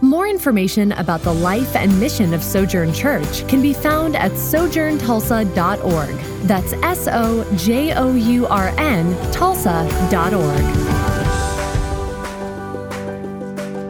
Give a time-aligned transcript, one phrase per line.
[0.00, 6.16] More information about the life and mission of Sojourn Church can be found at sojourntulsa.org.
[6.46, 9.82] That's S O J O U R N Tulsa.org.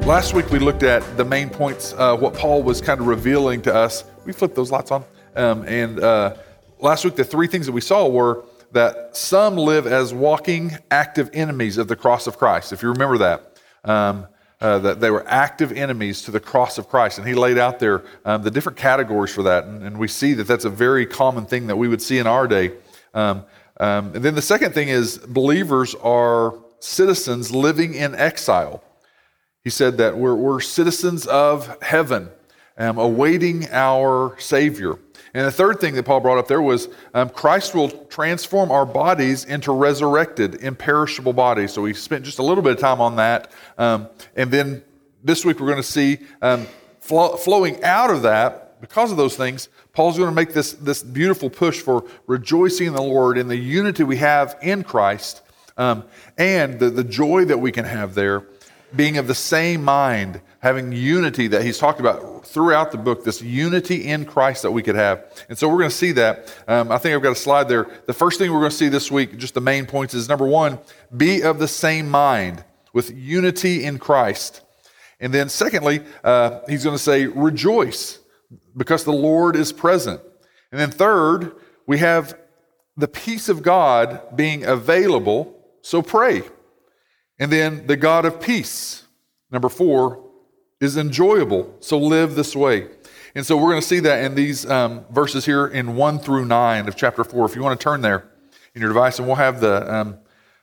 [0.07, 3.61] Last week we looked at the main points, uh, what Paul was kind of revealing
[3.63, 4.05] to us.
[4.25, 5.05] We flipped those lights on.
[5.37, 6.37] Um, and uh,
[6.79, 11.29] last week, the three things that we saw were that some live as walking active
[11.35, 12.73] enemies of the cross of Christ.
[12.73, 13.59] If you remember that.
[13.85, 14.27] Um,
[14.61, 17.19] uh, that they were active enemies to the cross of Christ.
[17.19, 19.65] And he laid out there um, the different categories for that.
[19.65, 22.27] And, and, we see that that's a very common thing that we would see in
[22.27, 22.73] our day.
[23.15, 23.45] Um,
[23.79, 28.83] um, and then the second thing is believers are citizens living in exile.
[29.63, 32.31] He said that we're, we're citizens of heaven,
[32.77, 34.99] um, awaiting our Savior.
[35.35, 38.87] And the third thing that Paul brought up there was um, Christ will transform our
[38.87, 41.73] bodies into resurrected, imperishable bodies.
[41.73, 43.51] So we spent just a little bit of time on that.
[43.77, 44.83] Um, and then
[45.23, 46.67] this week we're going to see um,
[47.01, 51.03] flow, flowing out of that, because of those things, Paul's going to make this, this
[51.03, 55.43] beautiful push for rejoicing in the Lord in the unity we have in Christ
[55.77, 56.05] um,
[56.37, 58.45] and the, the joy that we can have there
[58.95, 63.43] being of the same mind, having unity that he's talked about throughout the book, this
[63.43, 65.25] unity in Christ that we could have.
[65.49, 66.55] And so we're going to see that.
[66.67, 67.87] Um, I think I've got a slide there.
[68.07, 70.47] The first thing we're going to see this week, just the main points, is number
[70.47, 70.79] one,
[71.17, 74.63] be of the same mind with unity in Christ.
[75.21, 78.19] And then, secondly, uh, he's going to say, rejoice
[78.77, 80.21] because the Lord is present.
[80.71, 81.53] And then, third,
[81.87, 82.39] we have
[82.97, 86.43] the peace of God being available, so pray.
[87.39, 89.05] And then the God of peace,
[89.51, 90.25] number four,
[90.81, 91.77] is enjoyable.
[91.81, 92.89] So live this way.
[93.35, 96.47] And so we're going to see that in these um, verses here in 1 through
[96.47, 97.47] 9 of chapter 4.
[97.47, 98.29] If you want to turn there
[98.75, 100.19] in your device, and we'll have the um,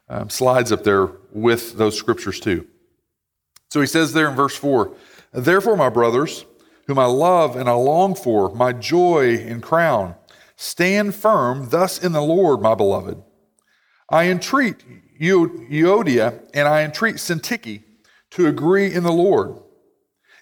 [0.10, 2.68] um, slides up there with those scriptures too.
[3.70, 4.96] So he says there in verse 4
[5.34, 6.46] Therefore, my brothers,
[6.88, 10.16] whom I love and I long for, my joy and crown,
[10.56, 13.22] stand firm thus in the Lord, my beloved.
[14.10, 14.78] I entreat
[15.20, 17.84] Euodia, and I entreat Syntyche
[18.32, 19.60] to agree in the Lord.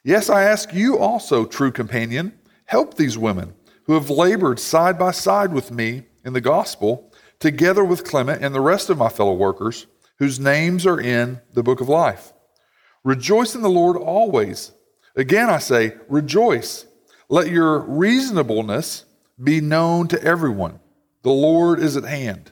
[0.03, 2.34] Yes, I ask you also, true companion,
[2.66, 3.53] help these women
[3.85, 8.53] who have labored side by side with me in the gospel, together with Clement and
[8.56, 9.88] the rest of my fellow workers,
[10.19, 12.34] whose names are in the book of life.
[13.03, 14.72] Rejoice in the Lord always.
[15.16, 16.85] Again, I say, rejoice.
[17.29, 19.05] Let your reasonableness
[19.41, 20.79] be known to everyone.
[21.23, 22.51] The Lord is at hand.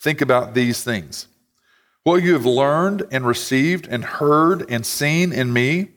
[0.00, 1.28] think about these things.
[2.02, 5.88] What you have learned and received and heard and seen in me,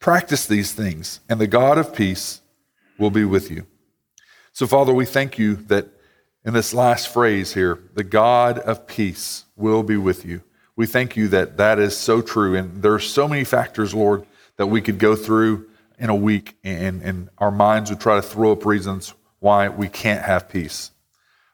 [0.00, 2.40] practice these things, and the God of peace
[2.98, 3.66] will be with you.
[4.52, 5.88] So, Father, we thank you that
[6.44, 10.42] in this last phrase here, the God of peace will be with you.
[10.74, 12.56] We thank you that that is so true.
[12.56, 14.26] And there are so many factors, Lord,
[14.56, 15.68] that we could go through
[15.98, 19.88] in a week, and, and our minds would try to throw up reasons why we
[19.88, 20.91] can't have peace.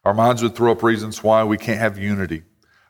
[0.08, 2.42] Our minds would throw up reasons why we can't have unity.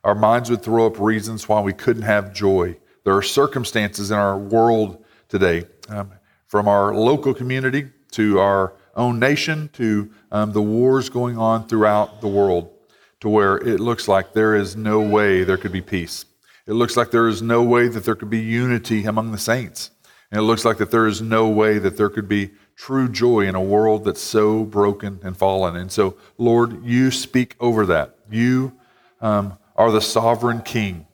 [0.05, 2.77] Our minds would throw up reasons why we couldn't have joy.
[3.03, 6.13] There are circumstances in our world today, um,
[6.47, 12.21] from our local community to our own nation to um, the wars going on throughout
[12.21, 12.71] the world,
[13.19, 16.25] to where it looks like there is no way there could be peace.
[16.69, 19.91] It looks like there is no way that there could be unity among the saints.
[20.31, 23.41] And it looks like that there is no way that there could be true joy
[23.41, 25.75] in a world that's so broken and fallen.
[25.75, 28.17] And so, Lord, you speak over that.
[28.31, 28.73] You
[29.21, 31.07] um, are the sovereign king.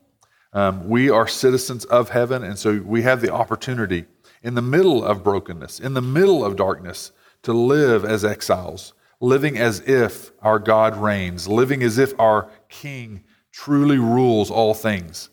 [0.53, 4.05] Um, we are citizens of heaven, and so we have the opportunity
[4.43, 7.13] in the middle of brokenness, in the middle of darkness,
[7.43, 13.25] to live as exiles, living as if our God reigns, living as if our king
[13.51, 15.31] truly rules all things.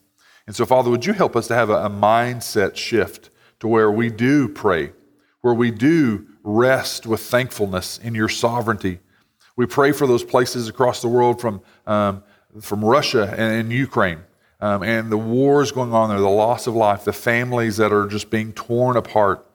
[0.48, 3.30] And so, Father, would you help us to have a, a mindset shift
[3.60, 4.94] to where we do pray
[5.42, 9.00] where we do rest with thankfulness in your sovereignty.
[9.56, 12.24] We pray for those places across the world from, um,
[12.62, 14.20] from Russia and, and Ukraine
[14.62, 18.08] um, and the wars going on there, the loss of life, the families that are
[18.08, 19.46] just being torn apart.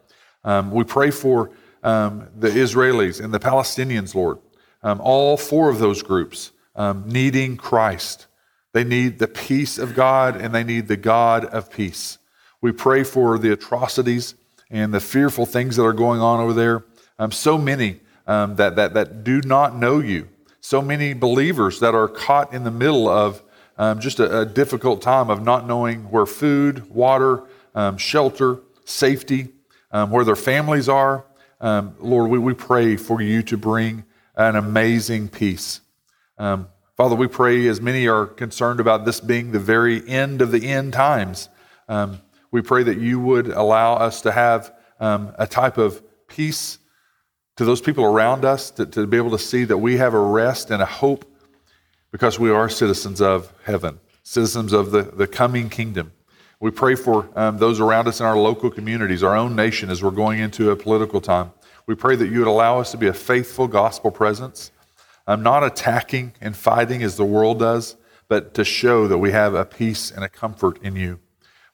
[0.44, 1.50] Um, we pray for
[1.82, 4.38] um, the Israelis and the Palestinians, Lord,
[4.82, 8.26] um, all four of those groups um, needing Christ.
[8.72, 12.18] They need the peace of God and they need the God of peace.
[12.60, 14.34] We pray for the atrocities
[14.70, 16.84] and the fearful things that are going on over there.
[17.18, 20.28] Um, so many um, that, that, that do not know you.
[20.60, 23.42] So many believers that are caught in the middle of
[23.78, 29.48] um, just a, a, difficult time of not knowing where food, water, um, shelter, safety,
[29.92, 31.26] um, where their families are.
[31.60, 34.04] Um, Lord, we, we pray for you to bring
[34.34, 35.80] an amazing peace.
[36.96, 40.66] Father, we pray as many are concerned about this being the very end of the
[40.66, 41.50] end times.
[41.90, 46.78] Um, we pray that you would allow us to have a type of peace
[47.56, 50.20] to those people around us to, to be able to see that we have a
[50.20, 51.24] rest and a hope
[52.12, 56.12] because we are citizens of heaven, citizens of the, the coming kingdom.
[56.60, 60.02] We pray for um, those around us in our local communities, our own nation, as
[60.02, 61.52] we're going into a political time.
[61.86, 64.70] We pray that you would allow us to be a faithful gospel presence,
[65.26, 67.96] um, not attacking and fighting as the world does,
[68.28, 71.20] but to show that we have a peace and a comfort in you.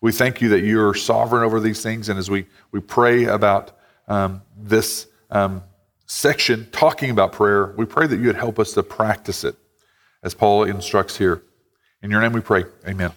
[0.03, 3.25] We thank you that you are sovereign over these things, and as we, we pray
[3.25, 3.71] about
[4.09, 5.63] um, this um,
[6.07, 9.55] section talking about prayer, we pray that you would help us to practice it
[10.25, 11.45] as Paul instructs here.
[12.03, 12.65] In your name we pray.
[12.87, 13.13] Amen.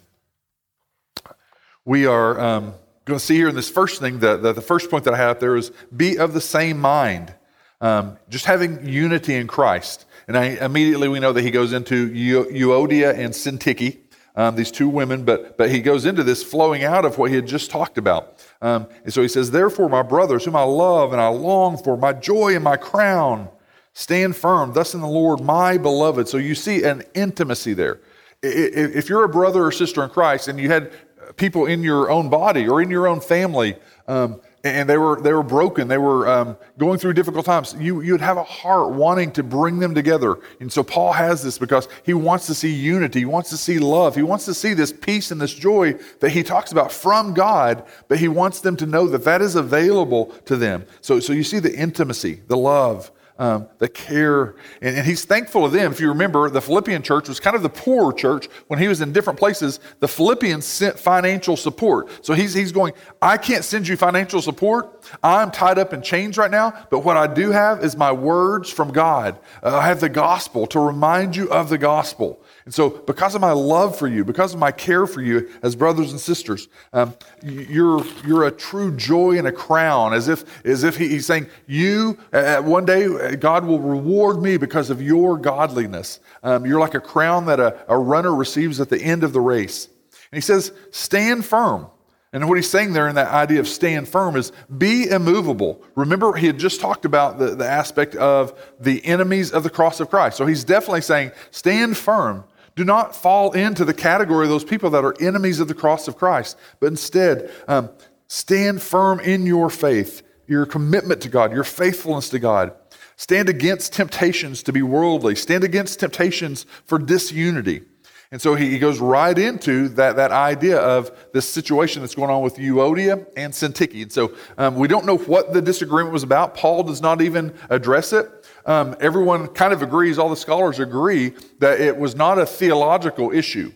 [1.86, 2.74] We are um,
[3.06, 5.18] going to see here in this first thing, that, the, the, first point that I
[5.18, 7.34] have there is be of the same mind.
[7.81, 10.06] Um, just having unity in Christ.
[10.28, 13.98] And I, immediately we know that he goes into Euodia and Syntyche,
[14.36, 17.36] um, these two women, but, but he goes into this flowing out of what he
[17.36, 18.46] had just talked about.
[18.62, 21.96] Um, and so he says, Therefore, my brothers, whom I love and I long for,
[21.98, 23.50] my joy and my crown,
[23.94, 26.28] stand firm, thus in the Lord, my beloved.
[26.28, 28.00] So you see an intimacy there.
[28.44, 30.92] If you're a brother or sister in Christ and you had
[31.38, 33.76] people in your own body or in your own family
[34.08, 35.88] um, and they were they were broken.
[35.88, 37.76] They were um, going through difficult times.
[37.78, 40.40] You you'd have a heart wanting to bring them together.
[40.60, 43.20] And so paul has this because he wants to see unity.
[43.20, 44.16] He wants to see love.
[44.16, 47.86] He wants to see this peace and this joy that he talks about from god
[48.08, 50.86] but he wants them to know that that is available to them.
[51.02, 55.66] So so you see the intimacy the love um, the care, and, and, he's thankful
[55.66, 55.92] of them.
[55.92, 58.48] If you remember, the Philippian church was kind of the poorer church.
[58.68, 62.26] When he was in different places, the Philippians sent financial support.
[62.26, 64.94] So he's, he's going, I can't send you financial support.
[65.24, 68.69] I'm tied up in chains right now, but what I do have is my words
[68.69, 69.40] from God.
[69.63, 72.42] Uh, I have the gospel to remind you of the gospel.
[72.66, 75.75] And so, because of my love for you, because of my care for you as
[75.75, 77.13] brothers and sisters, um,
[77.44, 81.48] you're, you're a true joy and a crown, as if, as if he, he's saying,
[81.68, 86.19] You, uh, one day, God will reward me because of your godliness.
[86.42, 89.42] Um, you're like a crown that a, a runner receives at the end of the
[89.42, 89.88] race.
[90.31, 91.88] And he says, Stand firm.
[92.36, 95.82] And what he's saying there in that idea of stand firm is be immovable.
[95.96, 100.02] Remember, he had just talked about the, the aspect of the enemies of the cross
[100.02, 100.36] of Christ.
[100.36, 102.44] So he's definitely saying, stand firm.
[102.76, 106.10] Do not fall into the category of those people that are enemies of the cross
[106.10, 107.90] of Christ, but instead um,
[108.28, 112.74] stand firm in your faith, your commitment to God, your faithfulness to God.
[113.16, 117.83] Stand against temptations to be worldly, stand against temptations for disunity.
[118.32, 122.42] And so he, goes right into that, that idea of this situation that's going on
[122.42, 124.02] with Euodia and Syntyche.
[124.02, 126.56] And so um, we don't know what the disagreement was about.
[126.56, 128.30] Paul does not even address it
[128.66, 133.32] um, everyone kind of agrees, all the scholars agree, that it was not a theological
[133.32, 133.72] issue.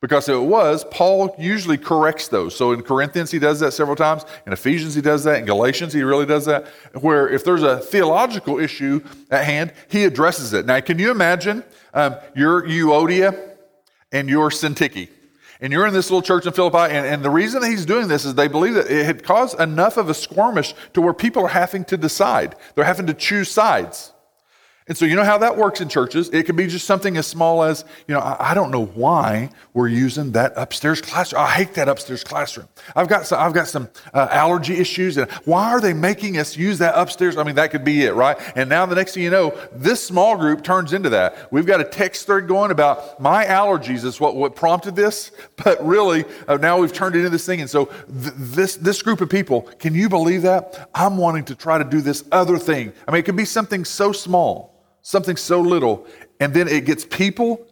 [0.00, 2.56] Because if it was, Paul usually corrects those.
[2.56, 4.24] So in Corinthians, he does that several times.
[4.46, 5.38] In Ephesians, he does that.
[5.38, 6.66] In Galatians, he really does that.
[7.00, 10.66] Where if there's a theological issue at hand, he addresses it.
[10.66, 11.62] Now, can you imagine
[11.94, 13.51] um, you're Euodia
[14.12, 15.08] and you're Syntyche?
[15.60, 18.08] And you're in this little church in Philippi, and, and the reason that he's doing
[18.08, 21.44] this is they believe that it had caused enough of a skirmish to where people
[21.44, 22.56] are having to decide.
[22.74, 24.11] They're having to choose sides.
[24.88, 26.28] And so, you know how that works in churches?
[26.30, 29.50] It could be just something as small as, you know, I, I, don't know why
[29.74, 31.40] we're using that upstairs classroom.
[31.40, 32.66] I hate that upstairs classroom.
[32.96, 36.56] I've got some, I've got some uh, allergy issues, and why are they making us
[36.56, 37.36] use that upstairs?
[37.36, 38.36] I mean, that could be it, right?
[38.56, 41.52] And now the next thing you know, this small group turns into that.
[41.52, 45.30] We've got a text thread going about my allergies is what, what prompted this,
[45.62, 47.60] but really uh, now we've turned it into this thing.
[47.60, 50.90] And so, th- this this group of people, can you believe that?
[50.92, 52.92] I'm wanting to try to do this other thing.
[53.06, 54.72] I mean, it could be something so small
[55.02, 56.06] something so little,
[56.40, 57.66] and then it gets people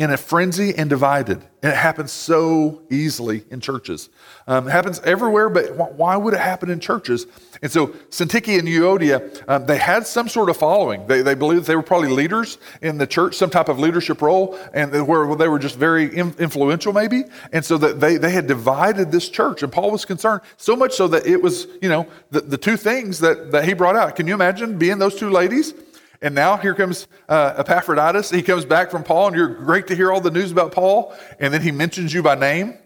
[0.00, 1.36] in a frenzy and divided.
[1.62, 4.08] And it happens so easily in churches.
[4.46, 7.26] Um, it happens everywhere, but why would it happen in churches?
[7.60, 11.06] And so Syntyche and Euodia, um, they had some sort of following.
[11.06, 14.58] They, they believed they were probably leaders in the church, some type of leadership role,
[14.72, 17.24] and where they were just very influential, maybe.
[17.52, 19.62] And so that they, they had divided this church.
[19.62, 22.78] And Paul was concerned, so much so that it was, you know, the, the two
[22.78, 24.16] things that, that he brought out.
[24.16, 25.74] Can you imagine being those two ladies?
[26.22, 28.30] And now here comes uh, Epaphroditus.
[28.30, 31.14] He comes back from Paul, and you're great to hear all the news about Paul.
[31.38, 32.78] And then he mentions you by name.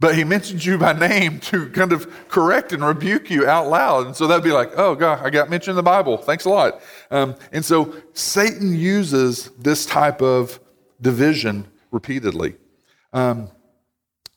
[0.00, 4.06] But he mentions you by name to kind of correct and rebuke you out loud.
[4.06, 6.16] And so that'd be like, oh, God, I got mentioned in the Bible.
[6.16, 6.80] Thanks a lot.
[7.10, 10.60] Um, and so Satan uses this type of
[11.00, 12.56] division repeatedly.
[13.12, 13.50] Um,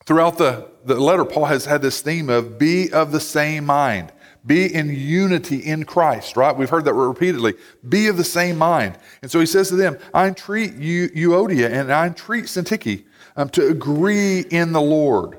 [0.06, 4.12] throughout the, the letter, Paul has had this theme of be of the same mind.
[4.45, 6.55] Be in unity in Christ, right?
[6.55, 7.53] We've heard that repeatedly.
[7.88, 8.98] Be of the same mind.
[9.21, 13.03] And so he says to them, I entreat you, Euodia, and I entreat Syntyche
[13.36, 15.38] um, to agree in the Lord.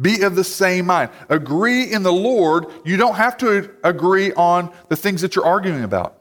[0.00, 1.10] Be of the same mind.
[1.28, 2.66] Agree in the Lord.
[2.84, 6.18] You don't have to agree on the things that you're arguing about.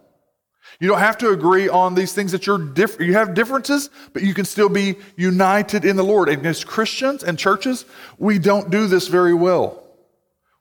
[0.80, 3.08] You don't have to agree on these things that you're different.
[3.08, 6.30] You have differences, but you can still be united in the Lord.
[6.30, 7.86] And as Christians and churches,
[8.18, 9.83] we don't do this very well.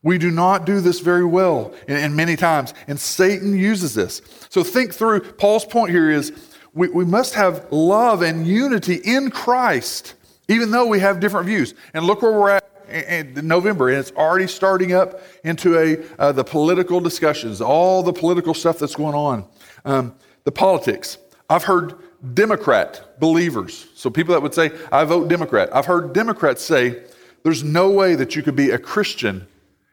[0.03, 4.21] We do not do this very well and, many times, and Satan uses this.
[4.49, 6.33] So think through, Paul's point here is
[6.75, 10.15] we, we must have love and unity in Christ,
[10.49, 11.75] even though we have different views.
[11.95, 16.33] And look where we're at in November, and it's already starting up into a, uh,
[16.33, 19.45] the political discussions, all the political stuff that's going on.
[19.85, 21.19] Um, the politics.
[21.49, 21.95] I've heard
[22.35, 25.75] Democrat believers, so people that would say, I vote Democrat.
[25.75, 27.03] I've heard Democrats say,
[27.45, 29.47] there's no way that you could be a Christian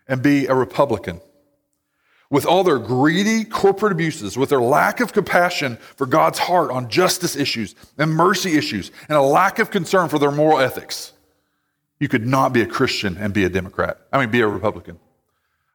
[0.10, 1.22] and be a Republican.
[2.30, 6.90] With all their greedy corporate abuses, with their lack of compassion for God's heart on
[6.90, 11.14] justice issues and mercy issues, and a lack of concern for their moral ethics,
[12.00, 14.00] you could not be a Christian and be a Democrat.
[14.12, 15.00] I mean, be a Republican.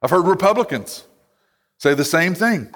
[0.02, 1.04] I've heard Republicans
[1.78, 2.72] say the same thing.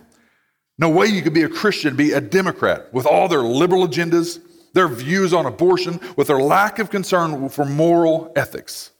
[0.78, 4.40] No way you could be a Christian, be a Democrat with all their liberal agendas,
[4.74, 8.92] their views on abortion, with their lack of concern for moral ethics.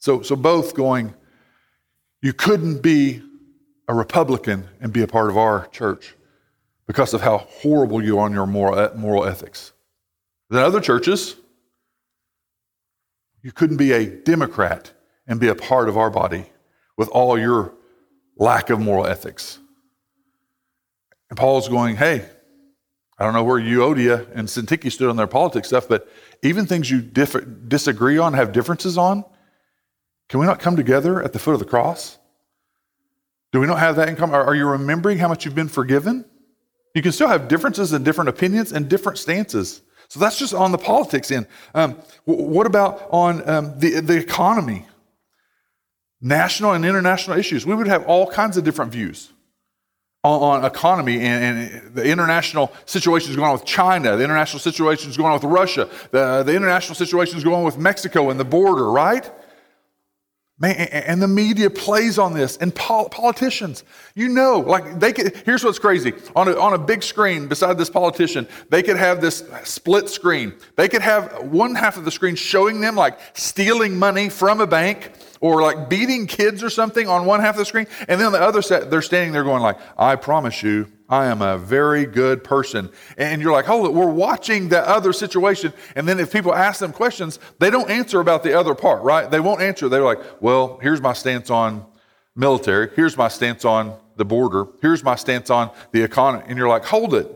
[0.00, 1.14] So, so both going,
[2.24, 3.20] you couldn't be
[3.86, 6.14] a Republican and be a part of our church
[6.86, 9.72] because of how horrible you are on your moral, moral ethics.
[10.48, 11.36] Then other churches,
[13.42, 14.90] you couldn't be a Democrat
[15.26, 16.46] and be a part of our body
[16.96, 17.74] with all your
[18.38, 19.58] lack of moral ethics.
[21.28, 22.26] And Paul's going, hey,
[23.18, 26.08] I don't know where Euodia and Syntyche stood on their politics stuff, but
[26.42, 29.26] even things you disagree on, have differences on,
[30.28, 32.18] can we not come together at the foot of the cross?
[33.52, 34.34] Do we not have that in common?
[34.34, 36.24] Are, you remembering how much you've been forgiven?
[36.94, 39.82] You can still have differences and different opinions and different stances.
[40.08, 41.46] So that's just on the politics end.
[41.74, 44.86] Um, what about on um, the, the economy?
[46.20, 47.66] National and international issues.
[47.66, 49.32] We would have all kinds of different views
[50.24, 55.16] on, on economy and, and, the international situations going on with China, the international situations
[55.16, 58.90] going on with Russia, the, the international situations going on with Mexico and the border,
[58.90, 59.30] right?
[60.56, 63.82] Man, and the media plays on this, and politicians,
[64.14, 65.34] you know, like they could.
[65.44, 69.20] Here's what's crazy: on a, on a big screen beside this politician, they could have
[69.20, 70.54] this split screen.
[70.76, 74.66] They could have one half of the screen showing them like stealing money from a
[74.66, 75.10] bank
[75.44, 78.32] or like beating kids or something on one half of the screen, and then on
[78.32, 82.06] the other side, they're standing there going like, "I promise you, I am a very
[82.06, 82.90] good person.
[83.18, 85.72] And you're like, hold it, we're watching that other situation.
[85.96, 89.30] And then if people ask them questions, they don't answer about the other part, right?
[89.30, 89.88] They won't answer.
[89.88, 91.84] They're like, well, here's my stance on
[92.34, 92.88] military.
[92.96, 94.66] Here's my stance on the border.
[94.80, 96.44] Here's my stance on the economy.
[96.48, 97.30] And you're like, hold it.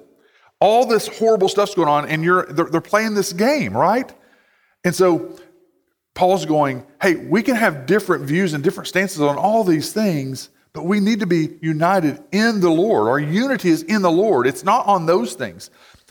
[0.60, 4.12] All this horrible stuff's going on, and you're they're, they're playing this game, right?
[4.82, 5.38] And so
[6.18, 10.48] Paul's going, hey, we can have different views and different stances on all these things,
[10.72, 13.06] but we need to be united in the Lord.
[13.06, 15.70] Our unity is in the Lord, it's not on those things.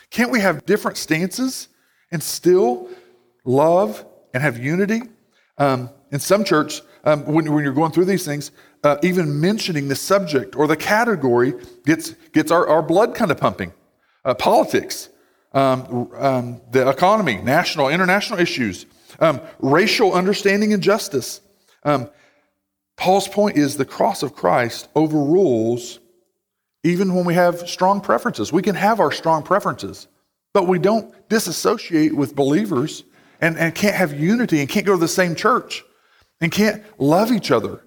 [0.09, 1.67] Can't we have different stances
[2.09, 2.87] and still
[3.43, 5.01] love and have unity?
[5.57, 8.51] Um, in some church, um, when, when, you're going through these things,
[8.85, 11.53] uh, even mentioning the subject or the category
[11.85, 13.73] gets, gets our, our blood kind of pumping.
[14.23, 15.09] Uh, politics,
[15.51, 18.85] um, um the economy, national, international issues,
[19.19, 21.41] um, racial understanding and justice.
[21.83, 22.09] Um,
[22.95, 25.99] Paul's point is the cross of Christ overrules
[26.83, 28.53] even when we have strong preferences.
[28.53, 30.07] We can have our strong preferences,
[30.53, 33.03] but we don't disassociate with believers
[33.41, 35.83] and, and can't have unity and can't go to the same church
[36.41, 37.83] and can't love each other.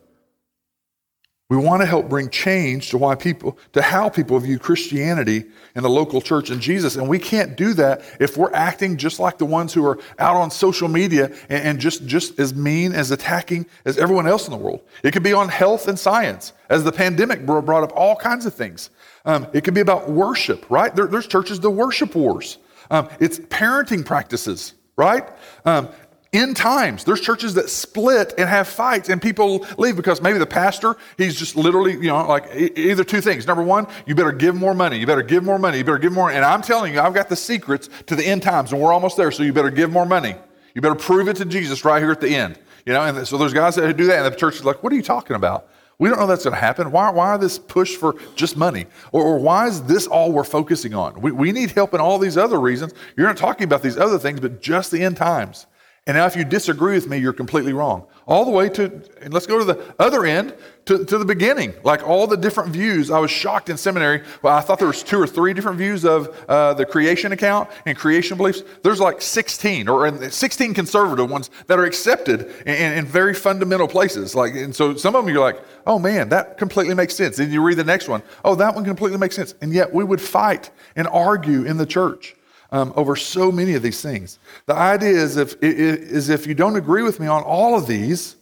[1.51, 5.83] We want to help bring change to why people, to how people view Christianity in
[5.83, 6.95] the local church and Jesus.
[6.95, 10.37] And we can't do that if we're acting just like the ones who are out
[10.37, 14.53] on social media and, and just, just as mean as attacking as everyone else in
[14.53, 14.81] the world.
[15.03, 18.55] It could be on health and science, as the pandemic brought up all kinds of
[18.55, 18.91] things.
[19.25, 20.95] Um, it could be about worship, right?
[20.95, 22.59] There, there's churches, the worship wars.
[22.93, 25.29] Um, it's parenting practices, right?
[25.65, 25.89] Um,
[26.33, 30.47] in times there's churches that split and have fights and people leave because maybe the
[30.47, 34.55] pastor he's just literally you know like either two things number one you better give
[34.55, 37.01] more money you better give more money you better give more and i'm telling you
[37.01, 39.71] i've got the secrets to the end times and we're almost there so you better
[39.71, 40.37] give more money
[40.75, 43.37] you better prove it to jesus right here at the end you know and so
[43.37, 45.67] there's guys that do that and the church is like what are you talking about
[45.99, 46.93] we don't know that's going to happen.
[46.93, 48.87] Why, why this push for just money?
[49.13, 51.21] Or, or, why is this all we're focusing on?
[51.21, 52.95] We, we need help in all these other reasons.
[53.19, 55.67] You're not talking about these other things, but just the end times.
[56.07, 58.07] And now, if you disagree with me, you're completely wrong.
[58.27, 60.55] All the way to, and let's go to the other end,
[60.87, 61.75] to, to the beginning.
[61.85, 63.11] Like all the different views.
[63.11, 64.25] I was shocked in seminary.
[64.43, 67.69] Well, I thought there was two or three different views of uh, the creation account
[67.85, 68.63] and creation beliefs.
[68.83, 74.35] There's like 16 or 16 conservative ones that are accepted in, in very fundamental places.
[74.35, 77.39] Like, and so some of them you're like, oh man, that completely makes sense.
[77.39, 79.55] And you read the next one, oh, that one completely makes sense.
[79.61, 82.37] And yet we would fight and argue in the church
[82.73, 84.39] um, over so many of these things.
[84.67, 88.37] The idea is if, is if you don't agree with me on all of these,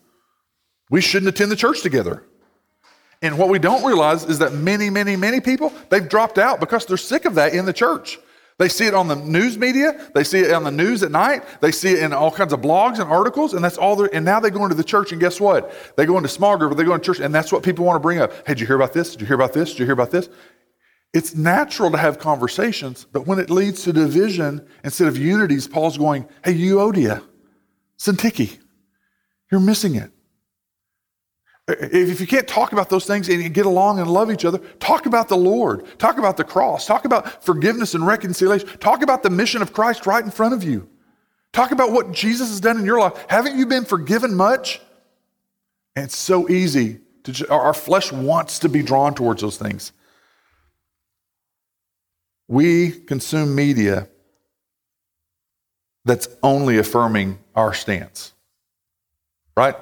[0.91, 2.25] we shouldn't attend the church together.
[3.21, 6.87] And what we don't realize is that many, many, many people, they've dropped out because
[6.87, 8.19] they're sick of that in the church.
[8.59, 11.45] They see it on the news media, they see it on the news at night,
[11.61, 14.25] they see it in all kinds of blogs and articles, and that's all they're, and
[14.25, 15.73] now they go into the church, and guess what?
[15.97, 17.95] They go into small group, or they go into church, and that's what people want
[17.95, 18.33] to bring up.
[18.49, 19.13] Hey, did you hear about this?
[19.13, 19.71] Did you hear about this?
[19.71, 20.29] Did you hear about this?
[21.15, 25.97] It's natural to have conversations, but when it leads to division instead of unities, Paul's
[25.97, 27.23] going, Hey, Euodia,
[27.99, 28.59] Syntyche,
[29.51, 30.11] you're missing it.
[31.69, 35.05] If you can't talk about those things and get along and love each other, talk
[35.05, 35.87] about the Lord.
[35.99, 36.87] Talk about the cross.
[36.87, 38.67] Talk about forgiveness and reconciliation.
[38.79, 40.89] Talk about the mission of Christ right in front of you.
[41.53, 43.23] Talk about what Jesus has done in your life.
[43.29, 44.81] Haven't you been forgiven much?
[45.95, 49.93] And it's so easy to, our flesh wants to be drawn towards those things.
[52.49, 54.09] We consume media
[56.05, 58.33] that's only affirming our stance,
[59.57, 59.77] right?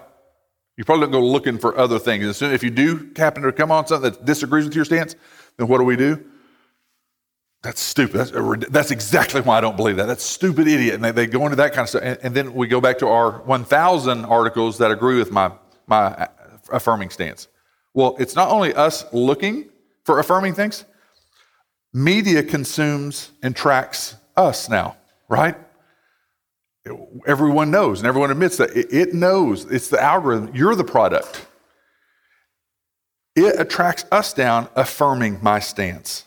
[0.77, 2.27] You probably don't go looking for other things.
[2.27, 5.15] As soon if you do happen to come on something that disagrees with your stance,
[5.57, 6.23] then what do we do?
[7.63, 8.19] That's stupid.
[8.19, 10.07] That's, that's exactly why I don't believe that.
[10.07, 10.97] That's stupid idiot.
[10.97, 12.03] And they, they go into that kind of stuff.
[12.05, 15.51] And, and then we go back to our 1,000 articles that agree with my,
[15.87, 16.27] my uh,
[16.71, 17.49] affirming stance.
[17.95, 19.71] Well, it's not only us looking
[20.05, 20.85] for affirming things,
[21.93, 24.97] media consumes and tracks us now,
[25.29, 25.57] right?
[27.27, 30.55] Everyone knows and everyone admits that it knows it's the algorithm.
[30.55, 31.47] You're the product.
[33.35, 36.25] It attracts us down, affirming my stance.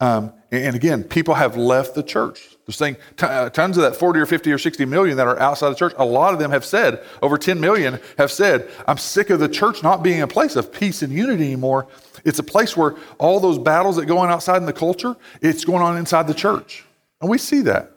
[0.00, 2.56] Um, and again, people have left the church.
[2.66, 5.38] They're saying t- uh, tons of that 40 or 50 or 60 million that are
[5.38, 8.98] outside the church, a lot of them have said, over 10 million have said, I'm
[8.98, 11.86] sick of the church not being a place of peace and unity anymore.
[12.24, 15.64] It's a place where all those battles that go on outside in the culture, it's
[15.64, 16.84] going on inside the church.
[17.20, 17.92] And we see that.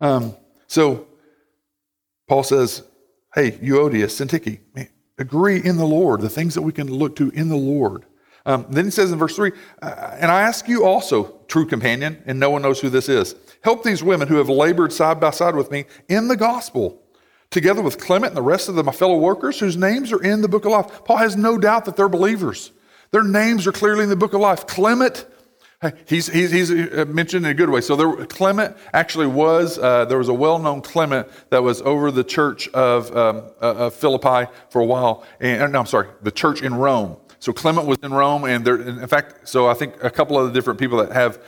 [0.00, 1.06] Um, so
[2.28, 2.82] Paul says,
[3.34, 4.60] hey, Euodia, Syntyche,
[5.18, 8.04] agree in the Lord, the things that we can look to in the Lord.
[8.46, 12.22] Um, then he says in verse 3, uh, and I ask you also, true companion,
[12.24, 15.30] and no one knows who this is, help these women who have labored side by
[15.30, 17.02] side with me in the gospel,
[17.50, 20.48] together with Clement and the rest of my fellow workers whose names are in the
[20.48, 21.04] book of life.
[21.04, 22.72] Paul has no doubt that they're believers.
[23.10, 24.66] Their names are clearly in the book of life.
[24.66, 25.26] Clement,
[26.06, 27.80] he's, he's, he's uh, mentioned in a good way.
[27.80, 32.10] So there, Clement actually was, uh, there was a well known Clement that was over
[32.10, 35.24] the church of, um, uh, of Philippi for a while.
[35.40, 37.16] And, uh, no, I'm sorry, the church in Rome.
[37.40, 40.48] So Clement was in Rome, and there, in fact, so I think a couple of
[40.48, 41.40] the different people that have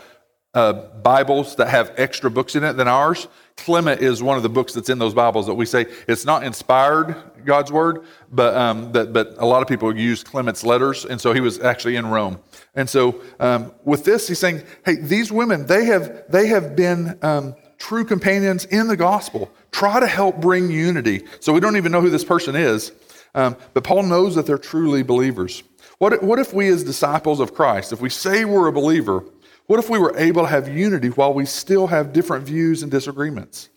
[0.55, 3.29] uh, Bibles that have extra books in it than ours.
[3.57, 6.45] Clement is one of the books that's in those Bibles that we say it's not
[6.45, 11.21] inspired God's word, but um, that, but a lot of people use Clement's letters, and
[11.21, 12.39] so he was actually in Rome.
[12.75, 17.19] And so um, with this, he's saying, hey, these women they have they have been
[17.23, 19.51] um, true companions in the gospel.
[19.73, 21.25] Try to help bring unity.
[21.41, 22.93] So we don't even know who this person is,
[23.35, 25.63] um, but Paul knows that they're truly believers.
[25.99, 29.25] What, what if we, as disciples of Christ, if we say we're a believer,
[29.67, 32.91] what if we were able to have unity while we still have different views and
[32.91, 33.69] disagreements?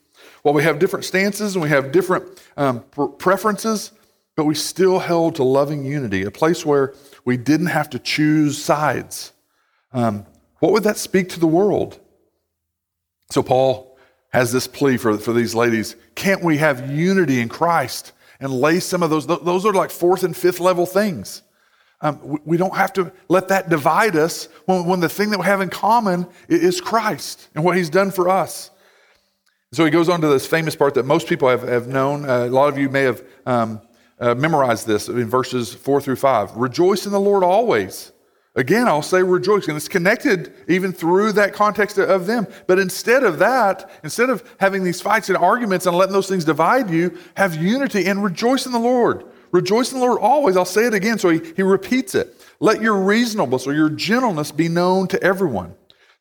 [0.44, 2.84] While we have different stances and we have different um,
[3.18, 3.92] preferences,
[4.36, 6.94] but we still held to loving unity, a place where
[7.26, 9.32] we didn't have to choose sides.
[9.94, 10.26] Um,
[10.60, 12.00] what would that speak to the world?
[13.32, 13.98] So, Paul
[14.30, 18.80] has this plea for, for these ladies can't we have unity in Christ and lay
[18.80, 19.26] some of those?
[19.26, 21.42] Those are like fourth and fifth level things.
[22.02, 25.46] Um, we, don't have to let that divide us when, when the thing that we
[25.46, 28.72] have in common is Christ and what he's done for us.
[29.74, 32.30] So he goes on to this famous part that most people have, have known.
[32.30, 33.82] Uh, a lot of you may have um,
[34.20, 36.56] uh, memorized this in verses four through five.
[36.56, 38.12] Rejoice in the Lord always.
[38.56, 39.68] Again, I'll say rejoice.
[39.68, 42.46] And it's connected even through that context of them.
[42.68, 46.46] But instead of that, instead of having these fights and arguments and letting those things
[46.46, 49.26] divide you, have unity and rejoice in the Lord.
[49.52, 50.56] Rejoice in the Lord always.
[50.56, 51.18] I'll say it again.
[51.18, 52.40] So he, he repeats it.
[52.60, 55.74] Let your reasonableness or your gentleness be known to everyone.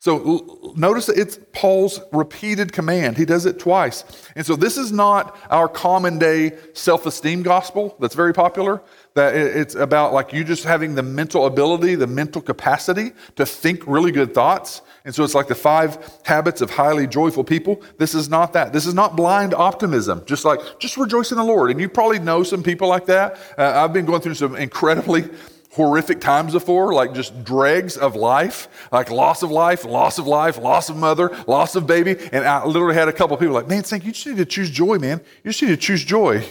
[0.03, 3.15] So notice it's Paul's repeated command.
[3.15, 4.03] He does it twice.
[4.35, 8.81] And so this is not our common day self esteem gospel that's very popular.
[9.13, 13.81] That it's about like you just having the mental ability, the mental capacity to think
[13.87, 14.81] really good thoughts.
[15.05, 17.81] And so it's like the five habits of highly joyful people.
[17.97, 18.73] This is not that.
[18.73, 21.71] This is not blind optimism, just like, just rejoice in the Lord.
[21.71, 23.37] And you probably know some people like that.
[23.57, 25.29] Uh, I've been going through some incredibly
[25.73, 30.57] horrific times before, like just dregs of life, like loss of life, loss of life,
[30.57, 32.15] loss of mother, loss of baby.
[32.31, 34.69] And I literally had a couple people like, man, Sink, you just need to choose
[34.69, 35.19] joy, man.
[35.43, 36.45] You just need to choose joy.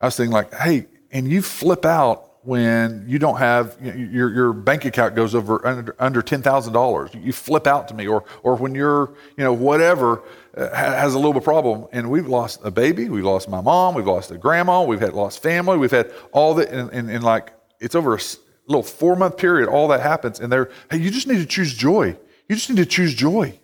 [0.00, 3.96] I was thinking like, hey, and you flip out when you don't have you know,
[3.96, 7.24] your, your bank account goes over under, under $10,000.
[7.24, 10.22] You flip out to me or, or when you're, you know, whatever
[10.56, 11.88] uh, has a little bit of problem.
[11.90, 13.08] And we've lost a baby.
[13.08, 13.96] We've lost my mom.
[13.96, 14.84] We've lost a grandma.
[14.84, 15.76] We've had lost family.
[15.76, 16.70] We've had all that.
[16.70, 18.20] And, and, and like, it's over a
[18.66, 20.40] little four month period, all that happens.
[20.40, 22.16] And they're, hey, you just need to choose joy.
[22.48, 23.58] You just need to choose joy.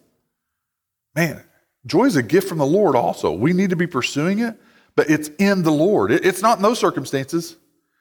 [1.14, 1.42] Man,
[1.86, 3.32] joy is a gift from the Lord also.
[3.32, 4.56] We need to be pursuing it,
[4.96, 6.10] but it's in the Lord.
[6.10, 7.56] it's not in those circumstances,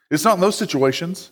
[0.10, 1.32] it's not in those situations.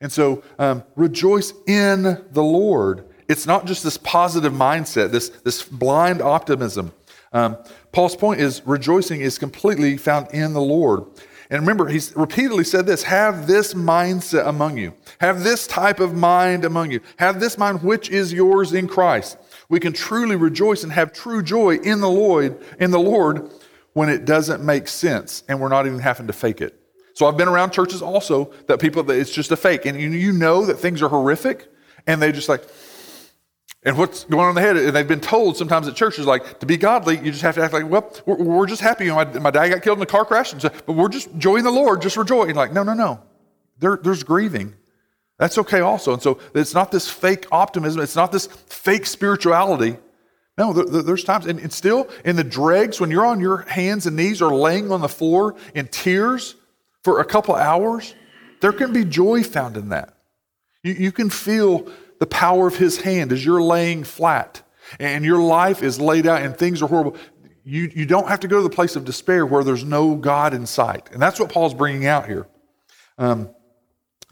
[0.00, 3.06] And so um, rejoice in the Lord.
[3.28, 6.92] It's not just this positive mindset, this, this blind optimism.
[7.32, 7.56] Um,
[7.92, 11.06] Paul's point is rejoicing is completely found in the Lord.
[11.50, 14.94] And remember, he's repeatedly said this have this mindset among you.
[15.20, 17.00] Have this type of mind among you.
[17.18, 19.38] Have this mind which is yours in Christ.
[19.68, 23.50] We can truly rejoice and have true joy in the Lord, in the Lord
[23.92, 26.78] when it doesn't make sense and we're not even having to fake it.
[27.14, 29.86] So I've been around churches also that people that it's just a fake.
[29.86, 31.72] And you know that things are horrific
[32.06, 32.62] and they just like,
[33.86, 36.58] and what's going on in the head, and they've been told sometimes at churches, like,
[36.58, 39.08] to be godly, you just have to act like, well, we're, we're just happy.
[39.08, 41.62] My, my, dad got killed in a car crash, and so, but we're just joying
[41.62, 42.56] the Lord, just rejoicing.
[42.56, 43.22] Like, no, no, no.
[43.78, 44.74] There, there's grieving.
[45.38, 46.14] That's okay also.
[46.14, 49.96] And so it's not this fake optimism, it's not this fake spirituality.
[50.58, 54.06] No, there, there's times, and, and still in the dregs, when you're on your hands
[54.06, 56.56] and knees or laying on the floor in tears
[57.04, 58.16] for a couple hours,
[58.60, 60.16] there can be joy found in that.
[60.82, 64.62] You, you can feel the power of his hand as you're laying flat
[64.98, 67.16] and your life is laid out and things are horrible.
[67.64, 70.54] You, you don't have to go to the place of despair where there's no God
[70.54, 71.10] in sight.
[71.12, 72.46] And that's what Paul's bringing out here.
[73.18, 73.50] Um,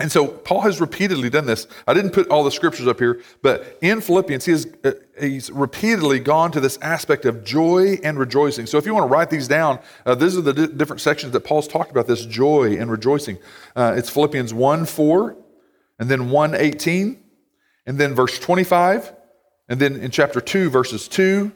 [0.01, 1.69] and so Paul has repeatedly done this.
[1.87, 5.53] I didn't put all the scriptures up here, but in Philippians, he has, uh, he's
[5.53, 8.67] repeatedly gone to this aspect of joy and rejoicing.
[8.67, 11.33] So if you want to write these down, uh, these are the di- different sections
[11.33, 13.39] that Paul's talked about this joy and rejoicing.
[13.77, 15.37] Uh, it's Philippians 1 4,
[16.01, 17.24] and then 1 18,
[17.87, 19.13] and then verse 25,
[19.69, 21.53] and then in chapter 2, verses 2,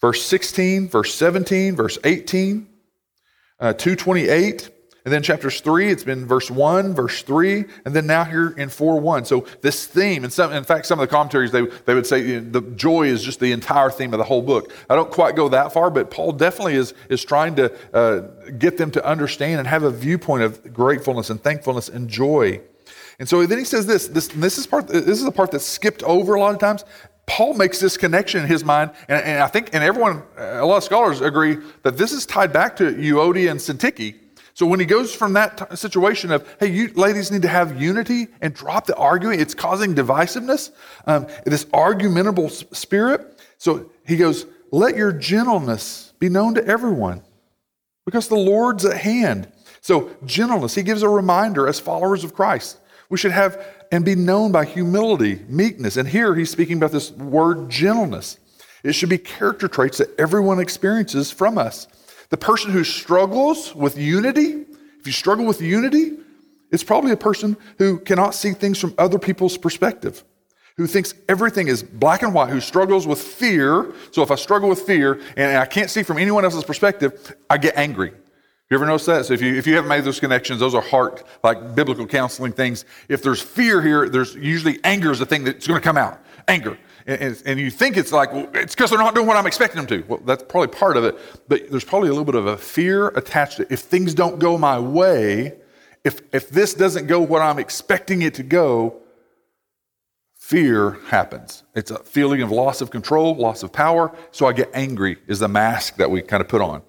[0.00, 2.68] verse 16, verse 17, verse 18,
[3.60, 4.70] uh, 228,
[5.06, 8.68] and then chapters 3, it's been verse 1, verse 3, and then now here in
[8.68, 9.24] 4 1.
[9.24, 12.26] So this theme, and some, in fact, some of the commentaries, they, they would say
[12.26, 14.72] you know, the joy is just the entire theme of the whole book.
[14.90, 18.18] I don't quite go that far, but Paul definitely is, is trying to uh,
[18.58, 22.60] get them to understand and have a viewpoint of gratefulness and thankfulness and joy.
[23.18, 25.66] And so then he says this, this, this is part, this is the part that's
[25.66, 26.84] skipped over a lot of times.
[27.26, 30.76] Paul makes this connection in his mind, and, and I think, and everyone, a lot
[30.76, 34.14] of scholars agree that this is tied back to Euodia and Syntyche.
[34.54, 37.80] So when he goes from that t- situation of, hey, you ladies need to have
[37.80, 40.70] unity and drop the arguing, it's causing divisiveness,
[41.06, 43.38] um, this argumentable spirit.
[43.58, 47.22] So he goes, let your gentleness be known to everyone
[48.06, 49.52] because the Lord's at hand.
[49.82, 52.78] So, gentleness, he gives a reminder as followers of Christ.
[53.08, 55.96] We should have and be known by humility, meekness.
[55.96, 58.38] And here he's speaking about this word gentleness.
[58.82, 61.88] It should be character traits that everyone experiences from us.
[62.30, 64.64] The person who struggles with unity,
[64.98, 66.18] if you struggle with unity,
[66.72, 70.24] it's probably a person who cannot see things from other people's perspective,
[70.76, 73.92] who thinks everything is black and white, who struggles with fear.
[74.10, 77.58] So if I struggle with fear and I can't see from anyone else's perspective, I
[77.58, 78.12] get angry.
[78.70, 79.26] You ever notice that?
[79.26, 82.52] So if you, if you haven't made those connections, those are heart, like biblical counseling
[82.52, 82.84] things.
[83.08, 86.20] If there's fear here, there's usually anger is the thing that's going to come out.
[86.48, 86.76] Anger.
[87.06, 89.76] And, and, you think it's like, well, it's because they're not doing what I'm expecting
[89.76, 90.04] them to.
[90.08, 91.16] Well, that's probably part of it.
[91.46, 93.68] But there's probably a little bit of a fear attached to it.
[93.70, 95.54] If things don't go my way,
[96.02, 99.00] if, if this doesn't go what I'm expecting it to go,
[100.36, 101.62] fear happens.
[101.76, 104.12] It's a feeling of loss of control, loss of power.
[104.32, 106.82] So I get angry, is the mask that we kind of put on.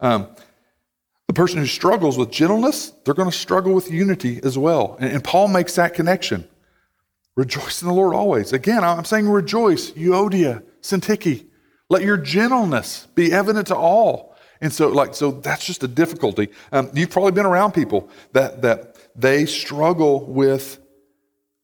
[0.00, 0.28] Um,
[1.34, 4.96] person who struggles with gentleness, they're going to struggle with unity as well.
[5.00, 6.48] And, and Paul makes that connection.
[7.36, 8.52] Rejoice in the Lord always.
[8.52, 11.46] Again, I'm saying rejoice, Euodia, Syntyche.
[11.90, 14.36] Let your gentleness be evident to all.
[14.60, 16.48] And so, like, so that's just a difficulty.
[16.72, 20.78] Um, you've probably been around people that that they struggle with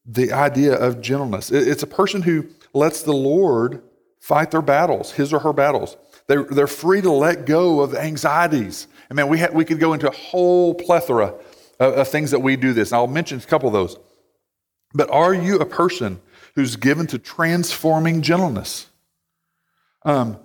[0.05, 1.51] the idea of gentleness.
[1.51, 3.83] It's a person who lets the Lord
[4.21, 5.97] fight their battles, his or her battles.
[6.27, 8.87] They're, they're free to let go of anxieties.
[9.11, 11.35] I mean, we, ha- we could go into a whole plethora
[11.79, 12.93] of, of things that we do this.
[12.93, 13.99] And I'll mention a couple of those.
[14.95, 16.21] But are you a person
[16.55, 18.87] who's given to transforming gentleness?
[20.05, 20.39] Um,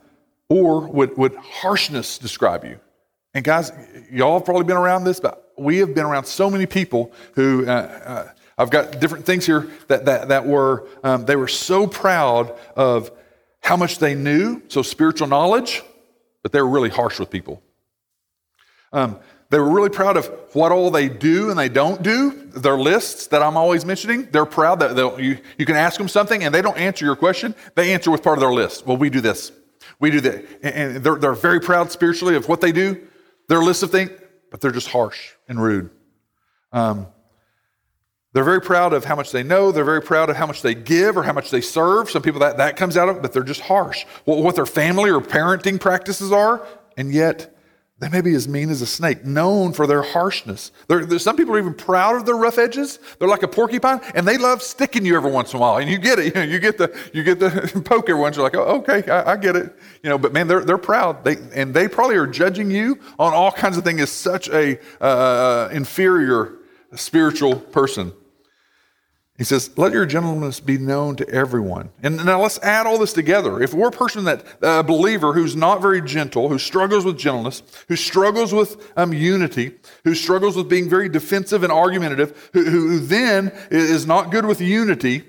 [0.50, 2.80] or would, would harshness describe you?
[3.34, 3.72] And guys,
[4.12, 7.68] y'all have probably been around this, but we have been around so many people who
[7.68, 11.88] uh, uh, I've got different things here that, that, that were, um, they were so
[11.88, 13.12] proud of
[13.62, 15.82] how much they knew, so spiritual knowledge,
[16.44, 17.62] but they were really harsh with people.
[18.96, 22.78] Um, they were really proud of what all they do and they don't do, their
[22.78, 24.30] lists that I'm always mentioning.
[24.32, 27.54] They're proud that you, you can ask them something and they don't answer your question.
[27.76, 28.88] They answer with part of their list.
[28.88, 29.52] Well, we do this.
[30.00, 30.46] We do that.
[30.64, 33.06] And they're, they're very proud spiritually of what they do,
[33.50, 34.12] their list of things,
[34.50, 35.90] but they're just harsh and rude.
[36.72, 37.08] Um,
[38.32, 39.72] they're very proud of how much they know.
[39.72, 42.10] They're very proud of how much they give or how much they serve.
[42.10, 44.06] Some people that, that comes out of it, but they're just harsh.
[44.24, 46.66] What, what their family or parenting practices are,
[46.98, 47.55] and yet
[48.00, 50.74] they may be as mean as a snake, known for their harshness.
[51.18, 53.00] Some people are even proud of their rough edges.
[53.20, 55.78] They're like a porcupine, and they love sticking you every once in a while.
[55.78, 56.26] And you get it.
[56.26, 58.36] You, know, you get the you get the poke every once.
[58.36, 59.74] You're like, oh, okay, I, I, get it.
[60.04, 61.24] You know, but man, they're they're proud.
[61.24, 64.78] They and they probably are judging you on all kinds of things as such a
[65.00, 66.58] uh inferior
[66.96, 68.12] spiritual person.
[69.38, 71.90] He says, Let your gentleness be known to everyone.
[72.02, 73.62] And now let's add all this together.
[73.62, 77.62] If we're a person that, a believer who's not very gentle, who struggles with gentleness,
[77.90, 79.74] who struggles with um, unity,
[80.06, 84.62] who struggles with being very defensive and argumentative, who, who then is not good with
[84.62, 85.24] unity,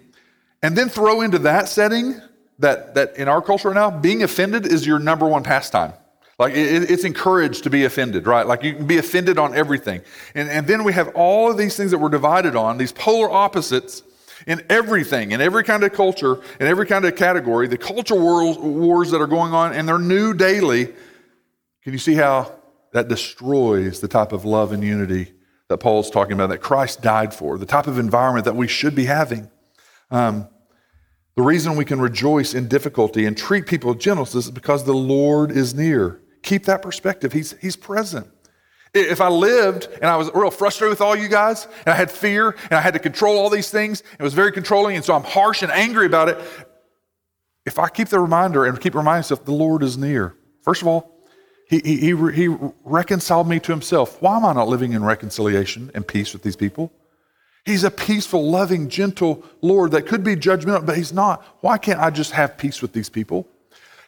[0.62, 2.20] and then throw into that setting
[2.60, 5.92] that, that in our culture right now, being offended is your number one pastime.
[6.38, 8.46] Like it, it's encouraged to be offended, right?
[8.46, 10.02] Like you can be offended on everything.
[10.34, 13.30] And, and then we have all of these things that we're divided on, these polar
[13.30, 14.02] opposites
[14.46, 18.58] in everything, in every kind of culture, in every kind of category, the culture wars,
[18.58, 20.86] wars that are going on, and they're new daily.
[21.82, 22.54] Can you see how
[22.92, 25.32] that destroys the type of love and unity
[25.68, 28.94] that Paul's talking about, that Christ died for, the type of environment that we should
[28.94, 29.50] be having?
[30.10, 30.48] Um,
[31.34, 34.94] the reason we can rejoice in difficulty and treat people with gentleness is because the
[34.94, 36.20] Lord is near.
[36.42, 37.32] Keep that perspective.
[37.32, 38.28] He's, he's present.
[38.94, 42.10] If I lived and I was real frustrated with all you guys, and I had
[42.10, 45.14] fear, and I had to control all these things, it was very controlling, and so
[45.14, 46.38] I'm harsh and angry about it.
[47.66, 50.34] If I keep the reminder and keep reminding myself, the Lord is near.
[50.62, 51.20] First of all,
[51.68, 54.22] he, he, he, he reconciled me to himself.
[54.22, 56.92] Why am I not living in reconciliation and peace with these people?
[57.64, 61.44] He's a peaceful, loving, gentle Lord that could be judgmental, but he's not.
[61.60, 63.48] Why can't I just have peace with these people?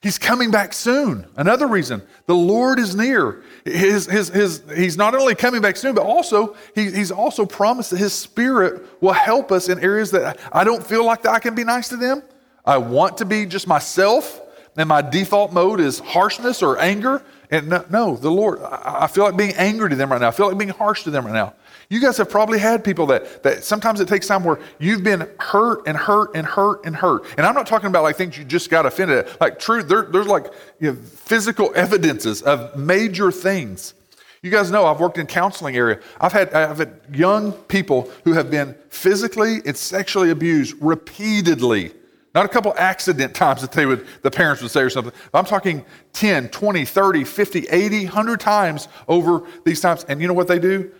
[0.00, 1.26] He's coming back soon.
[1.36, 3.42] Another reason, the Lord is near.
[3.64, 7.90] His, his, his, he's not only coming back soon, but also he, he's also promised
[7.90, 11.40] that his spirit will help us in areas that I don't feel like that I
[11.40, 12.22] can be nice to them.
[12.64, 14.40] I want to be just myself,
[14.76, 17.22] and my default mode is harshness or anger.
[17.50, 20.28] And no, no the Lord, I, I feel like being angry to them right now.
[20.28, 21.54] I feel like being harsh to them right now.
[21.90, 25.26] You guys have probably had people that, that sometimes it takes time where you've been
[25.40, 27.24] hurt and hurt and hurt and hurt.
[27.38, 29.40] And I'm not talking about like things you just got offended at.
[29.40, 33.94] Like true, there, there's like you know, physical evidences of major things.
[34.42, 36.00] You guys know I've worked in counseling area.
[36.20, 41.92] I've had, I've had young people who have been physically and sexually abused repeatedly.
[42.34, 45.14] Not a couple accident times that they would, the parents would say or something.
[45.32, 50.04] I'm talking 10, 20, 30, 50, 80, 100 times over these times.
[50.04, 50.92] And you know what they do?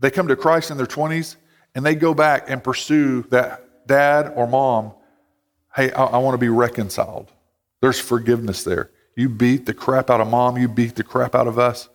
[0.00, 1.36] They come to Christ in their 20s
[1.74, 4.92] and they go back and pursue that dad or mom.
[5.74, 7.32] Hey, I, I want to be reconciled.
[7.80, 8.90] There's forgiveness there.
[9.16, 11.88] You beat the crap out of mom, you beat the crap out of us.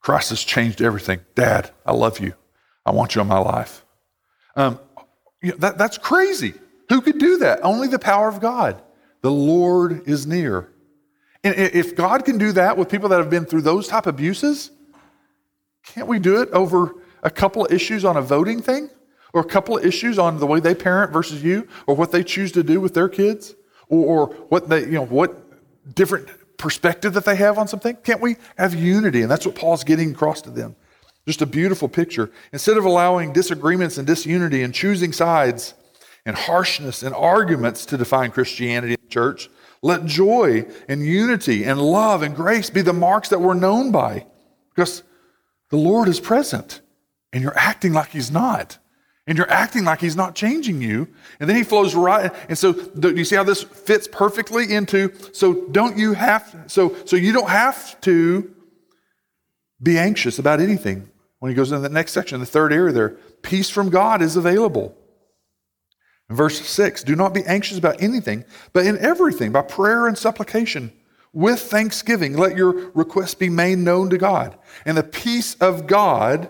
[0.00, 1.20] Christ has changed everything.
[1.34, 2.34] Dad, I love you.
[2.84, 3.84] I want you in my life.
[4.56, 4.80] Um,
[5.40, 6.54] you know, that, that's crazy.
[6.88, 7.64] Who could do that?
[7.64, 8.82] Only the power of God.
[9.22, 10.68] The Lord is near.
[11.44, 14.70] And if God can do that with people that have been through those type abuses,
[15.84, 18.90] can't we do it over a couple of issues on a voting thing,
[19.32, 22.22] or a couple of issues on the way they parent versus you, or what they
[22.22, 23.54] choose to do with their kids,
[23.88, 27.96] or, or what they, you know, what different perspective that they have on something?
[28.04, 29.22] Can't we have unity?
[29.22, 30.76] And that's what Paul's getting across to them.
[31.26, 32.30] Just a beautiful picture.
[32.52, 35.74] Instead of allowing disagreements and disunity and choosing sides
[36.26, 39.48] and harshness and arguments to define Christianity the church,
[39.82, 44.26] let joy and unity and love and grace be the marks that we're known by
[44.74, 45.02] because
[45.70, 46.80] the Lord is present
[47.32, 48.78] and you're acting like He's not.
[49.26, 51.08] And you're acting like He's not changing you.
[51.38, 52.32] And then He flows right.
[52.48, 55.12] And so, do you see how this fits perfectly into?
[55.32, 58.54] So, don't you have, so, so you don't have to
[59.82, 61.08] be anxious about anything.
[61.40, 64.36] When he goes into the next section, the third area there, peace from God is
[64.36, 64.96] available.
[66.30, 70.16] In verse 6, do not be anxious about anything, but in everything, by prayer and
[70.16, 70.92] supplication,
[71.32, 74.56] with thanksgiving, let your requests be made known to God.
[74.86, 76.48] And the peace of God,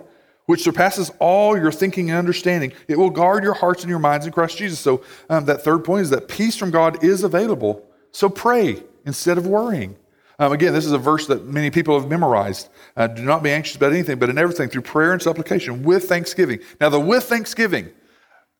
[0.52, 4.26] which surpasses all your thinking and understanding, it will guard your hearts and your minds
[4.26, 4.78] in Christ Jesus.
[4.78, 7.82] So, um, that third point is that peace from God is available.
[8.10, 9.96] So, pray instead of worrying.
[10.38, 12.68] Um, again, this is a verse that many people have memorized.
[12.98, 16.04] Uh, do not be anxious about anything, but in everything through prayer and supplication with
[16.04, 16.58] thanksgiving.
[16.78, 17.88] Now, the with thanksgiving,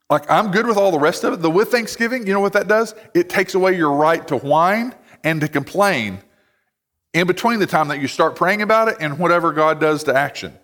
[0.08, 1.42] like I'm good with all the rest of it.
[1.42, 2.94] The with thanksgiving, you know what that does?
[3.12, 6.22] It takes away your right to whine and to complain
[7.12, 10.16] in between the time that you start praying about it and whatever God does to
[10.16, 10.58] action.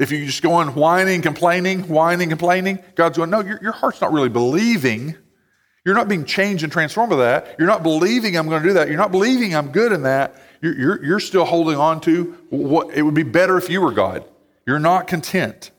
[0.00, 4.00] If you just go on whining, complaining, whining, complaining, God's going, no, your, your heart's
[4.00, 5.14] not really believing
[5.84, 7.56] you're not being changed and transformed by that.
[7.58, 8.88] You're not believing I'm going to do that.
[8.88, 10.34] You're not believing I'm good in that.
[10.60, 13.92] You're, you're, you're still holding on to what it would be better if you were
[13.92, 14.24] God.
[14.66, 15.70] You're not content.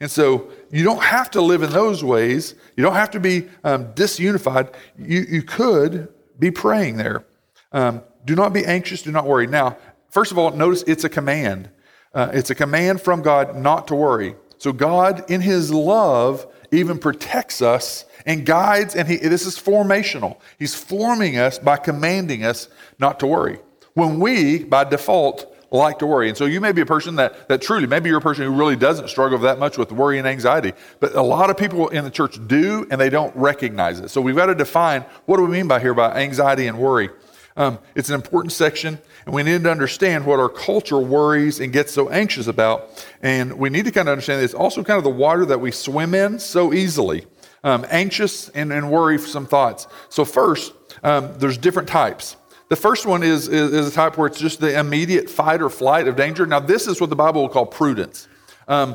[0.00, 2.54] And so you don't have to live in those ways.
[2.76, 4.72] You don't have to be um, disunified.
[4.96, 7.24] You, you could be praying there.
[7.72, 9.02] Um, do not be anxious.
[9.02, 9.48] Do not worry.
[9.48, 9.76] Now,
[10.08, 11.68] first of all, notice it's a command.
[12.14, 14.34] Uh, it's a command from God not to worry.
[14.58, 20.38] So God, in His love, even protects us and guides, and he, this is formational.
[20.58, 22.68] He's forming us by commanding us
[22.98, 23.58] not to worry.
[23.94, 26.28] When we, by default, like to worry.
[26.28, 28.52] And so you may be a person that, that truly, maybe you're a person who
[28.52, 32.04] really doesn't struggle that much with worry and anxiety, but a lot of people in
[32.04, 34.08] the church do and they don't recognize it.
[34.08, 37.10] So we've got to define what do we mean by here by anxiety and worry.
[37.58, 41.72] Um, it's an important section, and we need to understand what our culture worries and
[41.72, 43.04] gets so anxious about.
[43.20, 45.72] And we need to kind of understand it's also kind of the water that we
[45.72, 47.26] swim in so easily
[47.64, 49.88] um, anxious and, and worrisome thoughts.
[50.08, 52.36] So, first, um, there's different types.
[52.68, 55.68] The first one is, is, is, a type where it's just the immediate fight or
[55.68, 56.46] flight of danger.
[56.46, 58.28] Now, this is what the Bible will call prudence.
[58.68, 58.94] Um,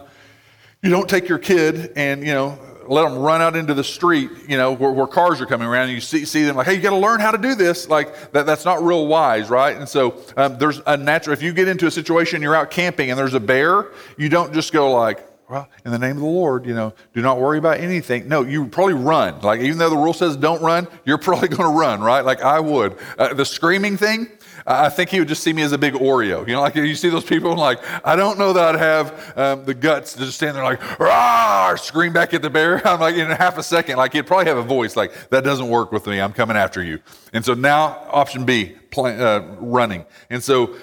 [0.82, 4.30] you don't take your kid and, you know, let them run out into the street,
[4.48, 6.76] you know, where, where cars are coming around, and you see, see them like, hey,
[6.76, 7.90] you got to learn how to do this.
[7.90, 9.76] Like, that, that's not real wise, right?
[9.76, 13.10] And so um, there's a natural, if you get into a situation, you're out camping
[13.10, 16.26] and there's a bear, you don't just go like, well, in the name of the
[16.26, 18.28] Lord, you know, do not worry about anything.
[18.28, 19.42] No, you probably run.
[19.42, 22.22] Like, even though the rule says don't run, you're probably going to run, right?
[22.22, 22.98] Like I would.
[23.18, 24.30] Uh, the screaming thing,
[24.66, 26.48] I think he would just see me as a big Oreo.
[26.48, 29.66] You know, like you see those people, like, I don't know that I'd have um,
[29.66, 32.86] the guts to just stand there like, rah, scream back at the bear.
[32.88, 35.68] I'm like, in half a second, like, he'd probably have a voice like, that doesn't
[35.68, 36.20] work with me.
[36.22, 37.00] I'm coming after you.
[37.34, 40.06] And so now, option B, play, uh, running.
[40.30, 40.76] And so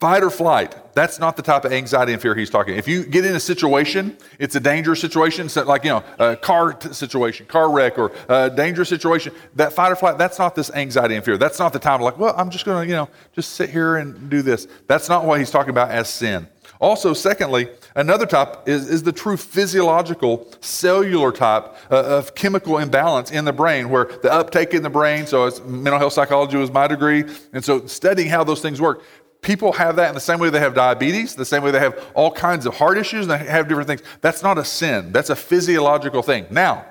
[0.00, 0.76] fight or flight.
[0.94, 2.76] That's not the type of anxiety and fear he's talking.
[2.76, 6.78] If you get in a situation, it's a dangerous situation, like, you know, a car
[6.92, 11.14] situation, car wreck, or a dangerous situation, that fight or flight, that's not this anxiety
[11.16, 11.38] and fear.
[11.38, 13.96] That's not the time like, well, I'm just going to, you know, just sit here
[13.96, 14.68] and do this.
[14.86, 16.46] That's not what he's talking about as sin.
[16.78, 23.30] Also, secondly, another type is, is the true physiological cellular type uh, of chemical imbalance
[23.30, 26.86] in the brain, where the uptake in the brain, so mental health psychology was my
[26.86, 29.02] degree, and so studying how those things work
[29.46, 32.04] people have that in the same way they have diabetes, the same way they have
[32.14, 34.02] all kinds of heart issues, and they have different things.
[34.20, 36.46] That's not a sin, that's a physiological thing.
[36.50, 36.84] Now,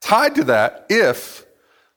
[0.00, 1.44] tied to that, if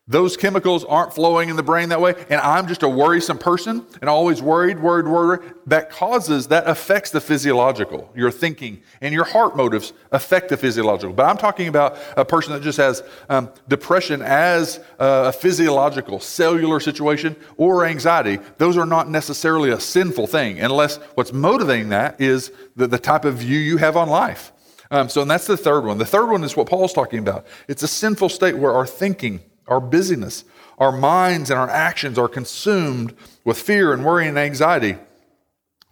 [0.06, 3.86] those chemicals aren't flowing in the brain that way, and I'm just a worrisome person
[4.02, 5.54] and always worried, worried, worried.
[5.68, 8.12] That causes, that affects the physiological.
[8.14, 11.14] Your thinking and your heart motives affect the physiological.
[11.14, 16.82] But I'm talking about a person that just has um, depression as a physiological, cellular
[16.82, 18.40] situation or anxiety.
[18.58, 23.24] Those are not necessarily a sinful thing, unless what's motivating that is the, the type
[23.24, 24.52] of view you have on life.
[24.92, 25.98] Um, so, and that's the third one.
[25.98, 27.48] The third one is what Paul's talking about.
[27.70, 30.44] It's a sinful state where our thinking, our busyness,
[30.78, 34.98] our minds and our actions are consumed with fear and worry and anxiety.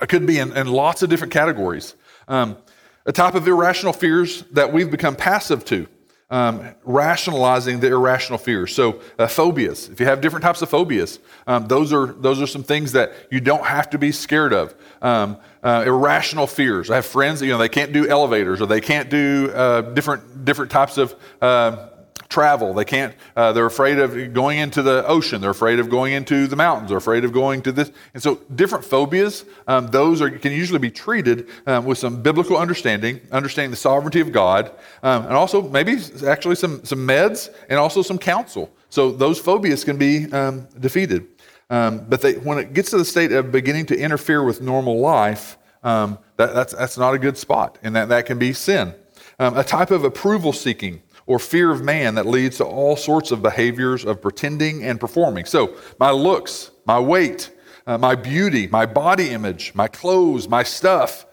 [0.01, 1.95] It could be in, in lots of different categories.
[2.28, 2.57] Um,
[3.05, 5.88] a type of irrational fears that we've become passive to,
[6.30, 8.74] um, rationalizing the irrational fears.
[8.74, 9.89] So, uh, phobias.
[9.89, 13.13] If you have different types of phobias, um, those are those are some things that
[13.30, 14.74] you don't have to be scared of.
[15.01, 16.89] Um, uh, irrational fears.
[16.89, 19.82] I have friends that you know they can't do elevators or they can't do uh,
[19.82, 21.89] different different types of uh,
[22.32, 22.73] travel.
[22.73, 25.41] They can't, uh, they're afraid of going into the ocean.
[25.41, 26.89] They're afraid of going into the mountains.
[26.89, 27.91] They're afraid of going to this.
[28.13, 32.57] And so different phobias, um, those are, can usually be treated um, with some biblical
[32.57, 34.71] understanding, understanding the sovereignty of God,
[35.03, 38.71] um, and also maybe actually some, some meds and also some counsel.
[38.89, 41.27] So those phobias can be um, defeated.
[41.69, 44.99] Um, but they, when it gets to the state of beginning to interfere with normal
[44.99, 48.93] life, um, that, that's, that's not a good spot, and that, that can be sin.
[49.39, 53.41] a type of approval seeking or fear of man that leads to all sorts of
[53.41, 55.45] behaviors of pretending and performing.
[55.45, 57.51] So, my looks, my weight,
[57.88, 61.26] uh, my beauty, my body image, my clothes, my stuff,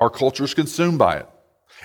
[0.00, 1.28] our culture is consumed by it.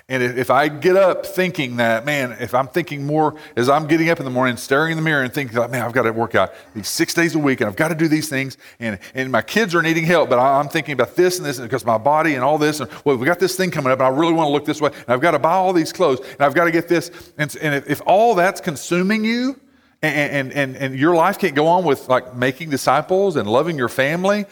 [0.10, 4.10] And if I get up thinking that, man, if I'm thinking more as I'm getting
[4.10, 6.14] up in the morning, staring in the mirror and thinking, like, man, I've got to
[6.14, 9.00] work out these six days a week and I've got to do these things, and,
[9.14, 11.98] and my kids are needing help, but I'm thinking about this and this because my
[11.98, 14.32] body and all this, and well, we got this thing coming up, and I really
[14.32, 16.54] want to look this way, and I've got to buy all these clothes, and I've
[16.54, 17.12] got to get this.
[17.38, 19.60] And, and if, if all that's consuming you,
[20.02, 23.90] and, and, and your life can't go on with like making disciples and loving your
[23.90, 24.46] family,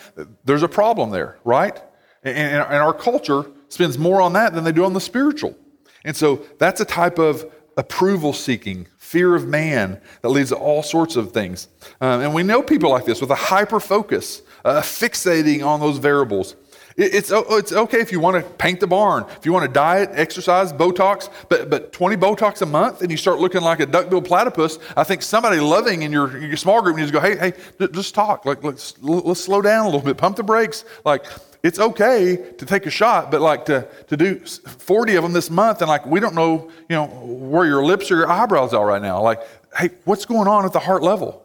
[0.44, 1.82] there's a problem there, right?
[2.24, 3.46] And, and our culture
[3.76, 5.56] spends more on that than they do on the spiritual.
[6.04, 7.46] And so that's a type of
[7.78, 11.68] approval seeking, fear of man that leads to all sorts of things.
[12.00, 15.98] Um, and we know people like this with a hyper focus, uh, fixating on those
[15.98, 16.56] variables.
[16.96, 20.10] it's, it's okay if you want to paint the barn, if you want to diet,
[20.14, 24.24] exercise, Botox, but, but 20 Botox a month and you start looking like a duck-billed
[24.24, 27.88] platypus, I think somebody loving in your, your small group needs to go, hey, hey,
[27.92, 28.46] just talk.
[28.46, 30.86] Like, let's, let's slow down a little bit, pump the brakes.
[31.04, 31.26] Like,
[31.66, 35.50] it's okay to take a shot, but like to, to do 40 of them this
[35.50, 38.86] month and like we don't know, you know, where your lips or your eyebrows are
[38.86, 39.20] right now.
[39.20, 39.42] Like,
[39.76, 41.44] hey, what's going on at the heart level?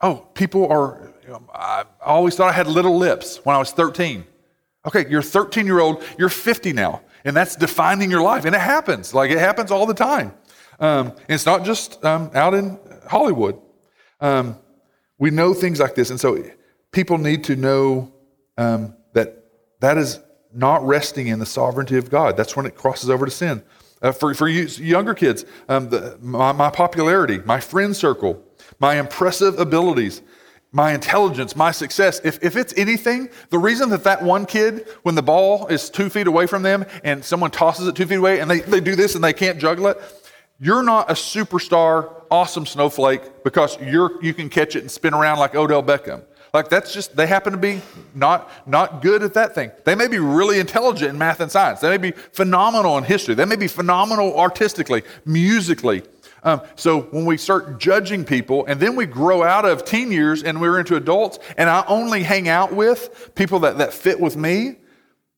[0.00, 3.72] Oh, people are, you know, I always thought I had little lips when I was
[3.72, 4.24] 13.
[4.86, 8.44] Okay, you're 13 year old, you're 50 now, and that's defining your life.
[8.44, 10.32] And it happens, like it happens all the time.
[10.78, 12.78] Um, it's not just um, out in
[13.08, 13.60] Hollywood.
[14.20, 14.58] Um,
[15.18, 16.40] we know things like this, and so
[16.92, 18.11] people need to know
[18.56, 19.44] um, that
[19.80, 20.20] that is
[20.54, 22.36] not resting in the sovereignty of God.
[22.36, 23.62] That's when it crosses over to sin.
[24.02, 28.42] Uh, for, for you younger kids, um, the, my, my popularity, my friend circle,
[28.80, 30.22] my impressive abilities,
[30.72, 35.14] my intelligence, my success, if, if it's anything, the reason that that one kid, when
[35.14, 38.40] the ball is two feet away from them and someone tosses it two feet away
[38.40, 40.00] and they, they do this and they can't juggle it,
[40.58, 45.38] you're not a superstar, awesome snowflake because you're, you can catch it and spin around
[45.38, 46.24] like Odell Beckham.
[46.52, 47.80] Like that's just they happen to be
[48.14, 49.70] not not good at that thing.
[49.84, 51.80] They may be really intelligent in math and science.
[51.80, 53.34] They may be phenomenal in history.
[53.34, 56.02] They may be phenomenal artistically, musically.
[56.44, 60.42] Um, so when we start judging people, and then we grow out of teen years
[60.42, 64.36] and we're into adults, and I only hang out with people that, that fit with
[64.36, 64.76] me,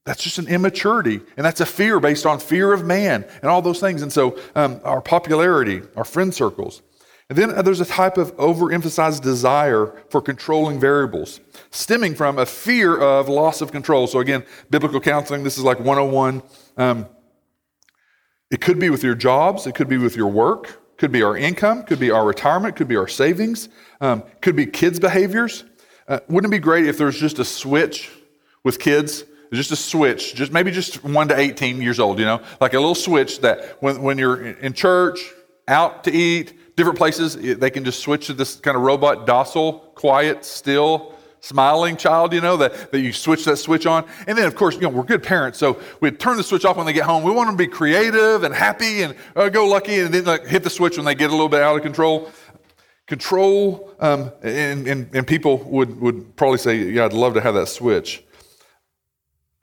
[0.04, 1.20] that's just an immaturity.
[1.36, 4.02] And that's a fear based on fear of man and all those things.
[4.02, 6.82] And so um, our popularity, our friend circles,
[7.30, 12.96] and then there's a type of overemphasized desire for controlling variables, stemming from a fear
[12.98, 14.06] of loss of control.
[14.06, 16.42] So, again, biblical counseling, this is like 101.
[16.76, 17.06] Um,
[18.50, 21.36] it could be with your jobs, it could be with your work, could be our
[21.36, 23.70] income, could be our retirement, could be our savings,
[24.02, 25.64] um, could be kids' behaviors.
[26.06, 28.10] Uh, wouldn't it be great if there's just a switch
[28.64, 29.24] with kids?
[29.52, 32.78] Just a switch, just maybe just one to 18 years old, you know, like a
[32.78, 35.20] little switch that when, when you're in church,
[35.68, 39.72] out to eat, different places, they can just switch to this kind of robot, docile,
[39.94, 41.14] quiet, still,
[41.44, 44.04] smiling child, you know, that, that you switch that switch on.
[44.26, 46.76] And then, of course, you know, we're good parents, so we turn the switch off
[46.76, 47.22] when they get home.
[47.22, 50.46] We want them to be creative and happy and uh, go lucky, and then like,
[50.46, 52.30] hit the switch when they get a little bit out of control.
[53.06, 57.54] Control, um, and, and, and people would, would probably say, yeah, I'd love to have
[57.54, 58.24] that switch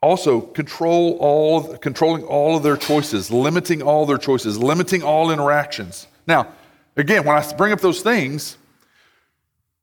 [0.00, 6.08] also control all controlling all of their choices limiting all their choices limiting all interactions
[6.26, 6.52] now
[6.96, 8.58] Again, when I bring up those things,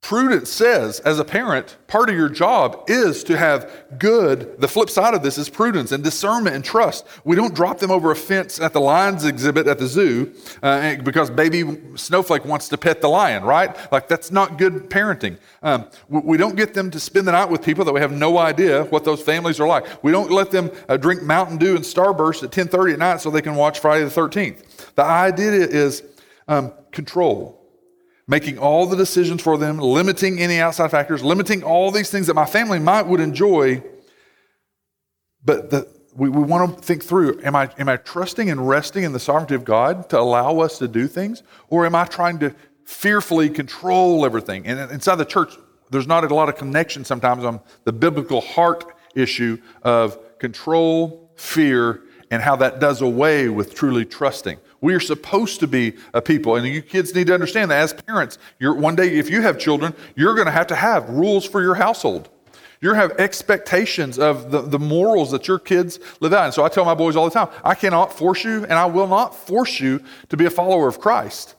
[0.01, 4.59] prudence says, as a parent, part of your job is to have good.
[4.59, 7.05] The flip side of this is prudence and discernment and trust.
[7.25, 10.33] We don't drop them over a fence at the lions exhibit at the zoo
[10.63, 13.75] uh, because baby snowflake wants to pet the lion, right?
[13.91, 15.37] Like that's not good parenting.
[15.63, 18.37] Um, we don't get them to spend the night with people that we have no
[18.37, 20.03] idea what those families are like.
[20.03, 23.29] We don't let them uh, drink Mountain Dew and Starburst at 10:30 at night so
[23.29, 24.95] they can watch Friday the 13th.
[24.95, 26.03] The idea is
[26.49, 27.61] um, control,
[28.27, 32.33] making all the decisions for them, limiting any outside factors, limiting all these things that
[32.33, 33.81] my family might would enjoy.
[35.45, 39.03] But the, we, we want to think through am I, am I trusting and resting
[39.03, 41.43] in the sovereignty of God to allow us to do things?
[41.69, 44.65] Or am I trying to fearfully control everything?
[44.65, 45.53] And inside the church,
[45.91, 48.85] there's not a lot of connection sometimes on the biblical heart
[49.15, 54.57] issue of control, fear, and how that does away with truly trusting.
[54.81, 57.93] We are supposed to be a people, and you kids need to understand that as
[57.93, 61.45] parents, you're, one day, if you have children, you're going to have to have rules
[61.45, 62.29] for your household.
[62.81, 66.45] You're have expectations of the, the morals that your kids live out.
[66.45, 68.85] And so I tell my boys all the time I cannot force you, and I
[68.85, 71.55] will not force you to be a follower of Christ.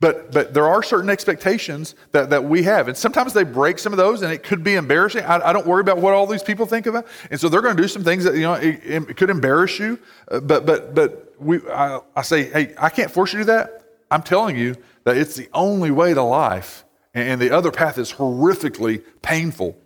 [0.00, 2.88] But, but there are certain expectations that, that we have.
[2.88, 5.24] And sometimes they break some of those, and it could be embarrassing.
[5.24, 7.06] I, I don't worry about what all these people think about.
[7.30, 9.78] And so they're going to do some things that, you know, it, it could embarrass
[9.78, 9.98] you.
[10.30, 13.52] Uh, but, but, but we, I, I say, hey, I can't force you to do
[13.52, 13.82] that.
[14.10, 16.84] I'm telling you that it's the only way to life.
[17.14, 19.76] And the other path is horrifically painful.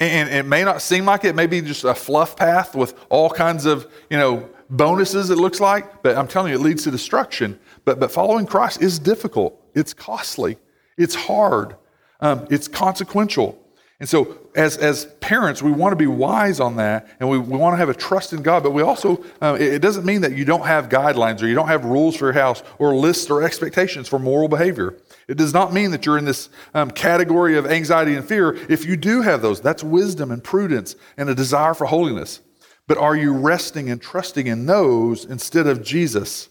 [0.00, 2.94] And it may not seem like it, it may be just a fluff path with
[3.08, 6.84] all kinds of, you know, bonuses, it looks like, but I'm telling you, it leads
[6.84, 7.58] to destruction.
[7.84, 10.58] But, but following Christ is difficult, it's costly,
[10.96, 11.76] it's hard,
[12.20, 13.58] um, it's consequential.
[14.00, 17.58] And so, as, as parents, we want to be wise on that and we, we
[17.58, 20.20] want to have a trust in God, but we also, um, it, it, doesn't mean
[20.20, 23.28] that you don't have guidelines or you don't have rules for your house or lists
[23.28, 24.96] or expectations for moral behavior.
[25.26, 28.54] It does not mean that you're in this um, category of anxiety and fear.
[28.68, 32.40] If you do have those, that's wisdom and prudence and a desire for holiness.
[32.86, 36.48] But are you resting and trusting in those instead of Jesus?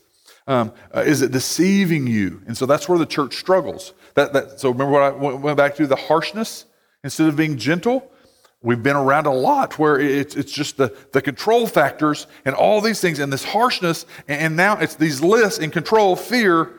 [0.47, 2.41] Um, uh, is it deceiving you?
[2.45, 3.93] And so that's where the church struggles.
[4.15, 6.65] That, that, so remember what I went back to the harshness
[7.07, 8.11] instead of being gentle?
[8.61, 12.81] We've been around a lot where it's, it's just the, the control factors and all
[12.81, 16.73] these things and this harshness, and now it's these lists and control, fear,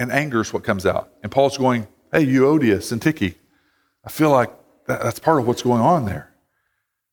[0.00, 1.12] and anger is what comes out.
[1.22, 3.36] And Paul's going, Hey, Euodia, Syntyche,
[4.04, 4.50] I feel like
[4.86, 6.34] that's part of what's going on there.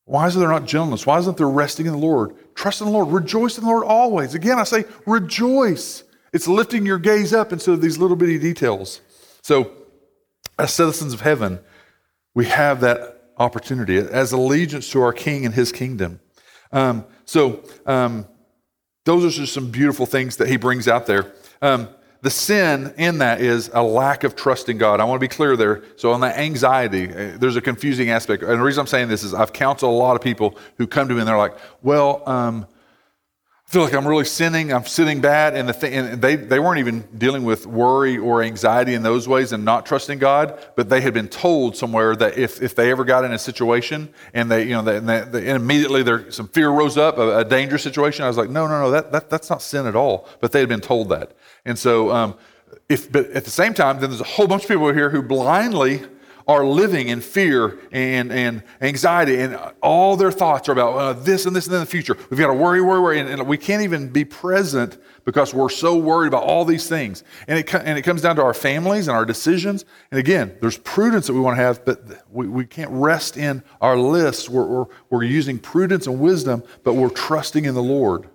[0.06, 1.06] Why is there not gentleness?
[1.06, 2.36] Why isn't there resting in the Lord?
[2.56, 3.10] Trust in the Lord.
[3.10, 4.34] Rejoice in the Lord always.
[4.34, 6.04] Again, I say rejoice.
[6.34, 9.02] It's lifting your gaze up instead of these little bitty details.
[9.44, 9.72] So,
[10.58, 11.60] as citizens of heaven,
[12.36, 16.20] we have that opportunity as allegiance to our King and His kingdom.
[16.72, 18.28] Um, so, um,
[19.06, 21.34] those are just some beautiful things that He brings out there.
[21.62, 21.90] Um,
[22.22, 25.00] the sin in that is a lack of trust in God.
[25.00, 25.84] I want to be clear there.
[25.96, 28.44] So, on that anxiety, uh, there's a confusing aspect.
[28.44, 31.08] And the reason I'm saying this is I've counseled a lot of people who come
[31.08, 32.68] to me and they're like, well, um,
[33.70, 34.74] feel like I'm really sinning.
[34.74, 35.56] I'm sinning bad.
[35.56, 39.28] And, the th- and they, they weren't even dealing with worry or anxiety in those
[39.28, 42.90] ways and not trusting God, but they had been told somewhere that if, if they
[42.90, 46.02] ever got in a situation and they, you know, they, and, they, they, and immediately
[46.02, 48.90] there, some fear rose up, a, a, dangerous situation, I was like, no, no, no,
[48.90, 50.28] that, that, that's not sin at all.
[50.40, 51.34] But they had been told that.
[51.64, 52.38] And so, um,
[52.90, 55.22] if, but at the same time, then there's a whole bunch of people here who
[55.22, 56.02] blindly
[56.50, 61.46] are living in fear and, and anxiety, and all their thoughts are about uh, this
[61.46, 62.18] and this and then the future.
[62.32, 65.70] We've got to worry, worry, worry, and, and, we can't even be present because we're
[65.70, 67.24] so worried about all these things.
[67.48, 69.86] And it, and it comes down to our families and our decisions.
[70.10, 73.62] And again, there's prudence that we want to have, but we, we can't rest in
[73.80, 74.50] our lists.
[74.50, 78.28] We're, we're, we're using prudence and wisdom, but we're trusting in the Lord.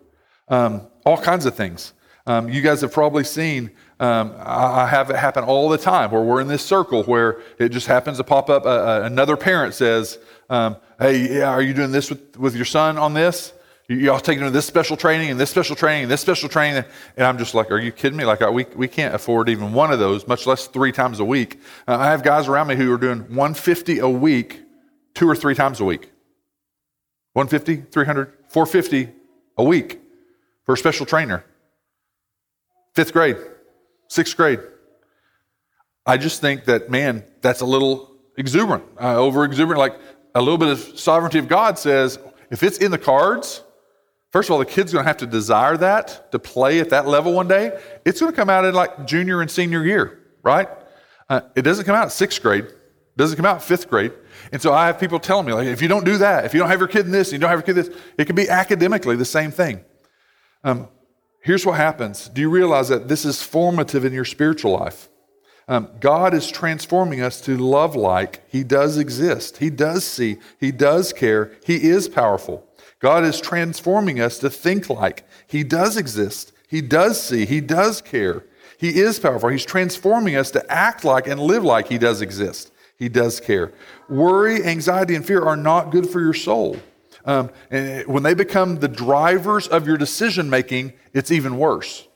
[0.46, 1.94] Um, all kinds of things.
[2.28, 3.72] Um, you guys have probably seen,
[4.04, 7.70] um, I have it happen all the time where we're in this circle where it
[7.70, 8.66] just happens to pop up.
[8.66, 10.18] Uh, uh, another parent says,
[10.50, 13.54] um, Hey, yeah, are you doing this with, with your son on this?
[13.88, 16.84] Y'all taking him to this special training and this special training and this special training.
[17.16, 18.26] And I'm just like, Are you kidding me?
[18.26, 21.58] Like, we, we can't afford even one of those, much less three times a week.
[21.88, 24.60] Uh, I have guys around me who are doing 150 a week,
[25.14, 26.10] two or three times a week.
[27.32, 29.12] 150, 300, 450
[29.56, 30.00] a week
[30.64, 31.42] for a special trainer.
[32.92, 33.36] Fifth grade,
[34.14, 34.60] sixth grade.
[36.06, 39.78] I just think that, man, that's a little exuberant, uh, over exuberant.
[39.78, 39.98] Like
[40.34, 42.18] a little bit of sovereignty of God says,
[42.50, 43.62] if it's in the cards,
[44.30, 47.08] first of all, the kid's going to have to desire that to play at that
[47.08, 47.76] level one day.
[48.04, 50.68] It's going to come out in like junior and senior year, right?
[51.28, 52.64] Uh, it doesn't come out in sixth grade.
[52.64, 54.12] It doesn't come out fifth grade.
[54.52, 56.60] And so I have people telling me, like, if you don't do that, if you
[56.60, 58.36] don't have your kid in this, you don't have your kid in this, it can
[58.36, 59.84] be academically the same thing.
[60.62, 60.88] Um,
[61.44, 62.30] Here's what happens.
[62.30, 65.10] Do you realize that this is formative in your spiritual life?
[65.68, 69.58] Um, God is transforming us to love like He does exist.
[69.58, 70.38] He does see.
[70.58, 71.52] He does care.
[71.66, 72.66] He is powerful.
[72.98, 76.52] God is transforming us to think like He does exist.
[76.66, 77.44] He does see.
[77.44, 78.46] He does care.
[78.78, 79.50] He is powerful.
[79.50, 82.72] He's transforming us to act like and live like He does exist.
[82.96, 83.74] He does care.
[84.08, 86.78] Worry, anxiety, and fear are not good for your soul.
[87.24, 92.06] Um, and when they become the drivers of your decision making, it's even worse.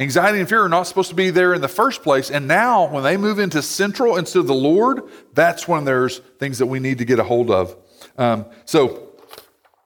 [0.00, 2.30] Anxiety and fear are not supposed to be there in the first place.
[2.30, 5.02] And now, when they move into central instead of the Lord,
[5.34, 7.76] that's when there's things that we need to get a hold of.
[8.18, 9.10] Um, so,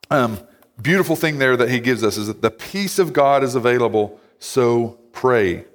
[0.09, 0.39] um,
[0.81, 4.19] beautiful thing there that he gives us is that the peace of God is available,
[4.39, 5.65] so pray.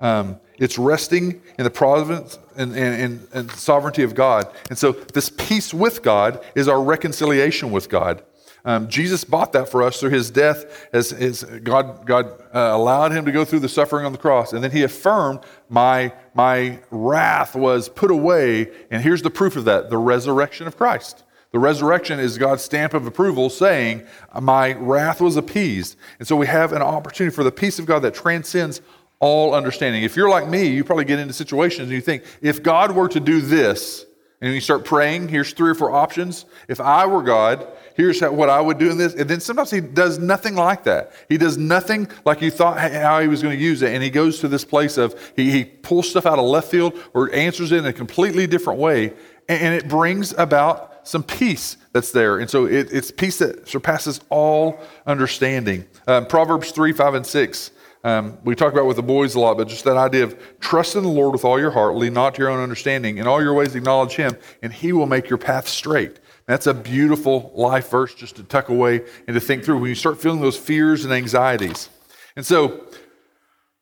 [0.00, 4.50] Um, it's resting in the providence and, and, and, sovereignty of God.
[4.70, 8.22] And so, this peace with God is our reconciliation with God.
[8.66, 13.12] Um, Jesus bought that for us through his death, as, as God, God uh, allowed
[13.12, 14.52] him to go through the suffering on the cross.
[14.52, 18.68] And then he affirmed, my, my wrath was put away.
[18.90, 21.22] And here's the proof of that the resurrection of Christ.
[21.52, 24.04] The resurrection is God's stamp of approval saying,
[24.38, 25.96] My wrath was appeased.
[26.18, 28.82] And so we have an opportunity for the peace of God that transcends
[29.18, 30.02] all understanding.
[30.02, 33.08] If you're like me, you probably get into situations and you think, if God were
[33.08, 34.06] to do this,
[34.40, 36.44] and you start praying, here's three or four options.
[36.68, 39.14] If I were God, here's what I would do in this.
[39.14, 41.12] And then sometimes he does nothing like that.
[41.28, 43.94] He does nothing like you thought how he was going to use it.
[43.94, 46.98] And he goes to this place of, he, he pulls stuff out of left field
[47.14, 49.14] or answers it in a completely different way.
[49.48, 52.38] And, and it brings about some peace that's there.
[52.38, 55.86] And so it, it's peace that surpasses all understanding.
[56.06, 57.70] Um, Proverbs 3, 5, and 6
[58.06, 60.94] um, we talk about with the boys a lot, but just that idea of trust
[60.94, 63.18] in the Lord with all your heart, lean not to your own understanding.
[63.18, 66.20] In all your ways, acknowledge Him, and He will make your path straight.
[66.46, 69.96] That's a beautiful life verse just to tuck away and to think through when you
[69.96, 71.88] start feeling those fears and anxieties.
[72.36, 72.80] And so,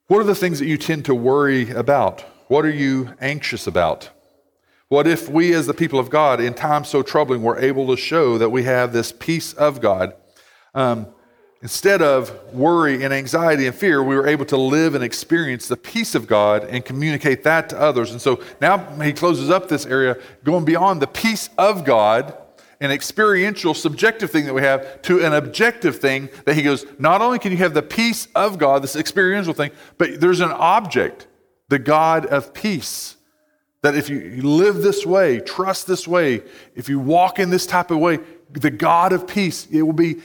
[0.06, 2.22] what are the things that you tend to worry about?
[2.48, 4.08] What are you anxious about?
[4.88, 7.96] What if we, as the people of God, in times so troubling, were able to
[8.00, 10.14] show that we have this peace of God?
[10.74, 11.08] Um,
[11.64, 15.78] Instead of worry and anxiety and fear, we were able to live and experience the
[15.78, 18.12] peace of God and communicate that to others.
[18.12, 22.36] And so now he closes up this area, going beyond the peace of God,
[22.82, 27.22] an experiential, subjective thing that we have, to an objective thing that he goes, not
[27.22, 31.28] only can you have the peace of God, this experiential thing, but there's an object,
[31.70, 33.16] the God of peace.
[33.80, 36.42] That if you live this way, trust this way,
[36.74, 38.18] if you walk in this type of way,
[38.50, 40.20] the God of peace, it will be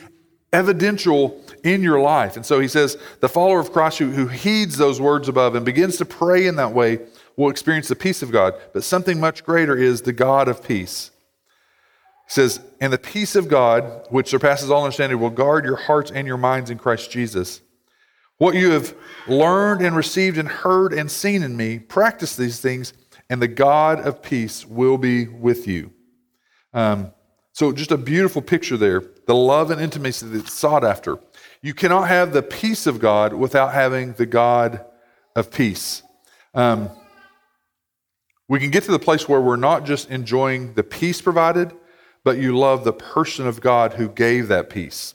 [0.52, 2.36] evidential in your life.
[2.36, 5.66] And so he says, the follower of Christ who, who heeds those words above and
[5.66, 7.00] begins to pray in that way
[7.36, 8.56] will experience the peace of God.
[8.74, 11.12] But something much greater is the God of peace.
[12.28, 16.12] He says, and the peace of God, which surpasses all understanding, will guard your hearts
[16.12, 17.62] and your minds in Christ Jesus.
[18.38, 18.96] What you have
[19.28, 22.94] learned and received and heard and seen in me, practice these things,
[23.30, 25.92] and the God of peace will be with you.
[26.74, 27.12] Um,
[27.52, 31.20] so, just a beautiful picture there the love and intimacy that's sought after.
[31.62, 34.84] You cannot have the peace of God without having the God
[35.36, 36.02] of peace.
[36.56, 36.90] Um,
[38.48, 41.72] we can get to the place where we're not just enjoying the peace provided,
[42.24, 45.14] but you love the person of God who gave that peace.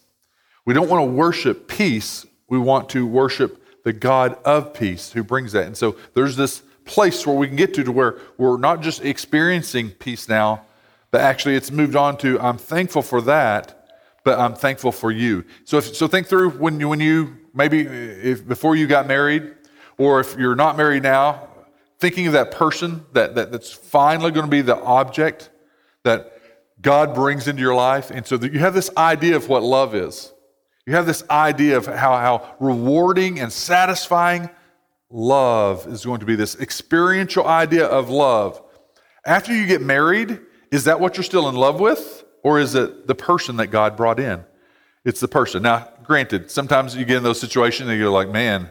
[0.64, 5.24] We don't want to worship peace, we want to worship the God of peace who
[5.24, 5.66] brings that.
[5.66, 9.04] And so there's this place where we can get to to where we're not just
[9.04, 10.66] experiencing peace now,
[11.10, 13.83] but actually, it's moved on to I'm thankful for that,
[14.24, 15.44] but I'm thankful for you.
[15.64, 19.52] So, if, so think through when you, when you maybe if before you got married,
[19.98, 21.48] or if you're not married now,
[21.98, 25.50] thinking of that person that, that that's finally going to be the object
[26.02, 26.32] that
[26.80, 29.94] God brings into your life, and so that you have this idea of what love
[29.94, 30.32] is.
[30.86, 34.50] You have this idea of how, how rewarding and satisfying
[35.10, 36.34] love is going to be.
[36.34, 38.60] This experiential idea of love.
[39.24, 42.23] After you get married, is that what you're still in love with?
[42.44, 44.44] Or is it the person that God brought in?
[45.04, 45.62] It's the person.
[45.62, 48.70] Now, granted, sometimes you get in those situations and you're like, man,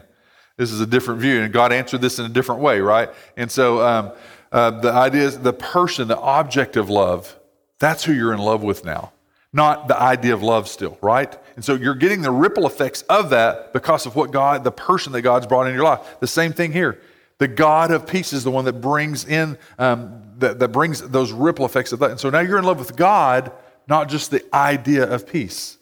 [0.56, 1.42] this is a different view.
[1.42, 3.10] And God answered this in a different way, right?
[3.36, 4.12] And so um,
[4.52, 7.36] uh, the idea is the person, the object of love,
[7.80, 9.12] that's who you're in love with now,
[9.52, 11.36] not the idea of love still, right?
[11.56, 15.12] And so you're getting the ripple effects of that because of what God, the person
[15.12, 16.20] that God's brought in your life.
[16.20, 17.00] The same thing here.
[17.38, 21.32] The God of peace is the one that brings in, um, that, that brings those
[21.32, 22.10] ripple effects of that.
[22.10, 23.52] And so now you're in love with God,
[23.88, 25.78] not just the idea of peace.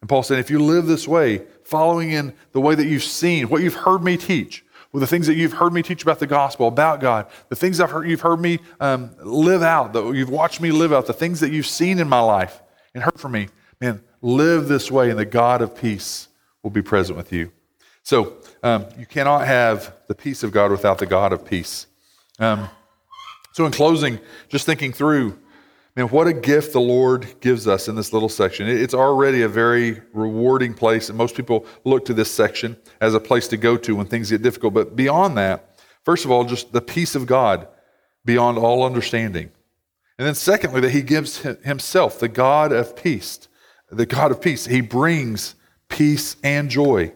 [0.00, 3.48] And Paul said, if you live this way, following in the way that you've seen,
[3.48, 6.26] what you've heard me teach, with the things that you've heard me teach about the
[6.26, 10.30] gospel, about God, the things I've heard, you've heard me um, live out, that you've
[10.30, 12.62] watched me live out, the things that you've seen in my life
[12.94, 13.48] and heard from me,
[13.80, 16.28] man, live this way, and the God of peace
[16.62, 17.52] will be present with you.
[18.06, 21.88] So um, you cannot have the peace of God without the God of peace.
[22.38, 22.68] Um,
[23.52, 25.36] so in closing, just thinking through,
[25.96, 28.68] man, what a gift the Lord gives us in this little section.
[28.68, 33.18] It's already a very rewarding place, and most people look to this section as a
[33.18, 34.72] place to go to when things get difficult.
[34.72, 37.66] But beyond that, first of all, just the peace of God
[38.24, 39.50] beyond all understanding.
[40.16, 43.48] And then secondly, that he gives himself, the God of peace,
[43.90, 44.66] the God of peace.
[44.66, 45.56] He brings
[45.88, 47.12] peace and joy.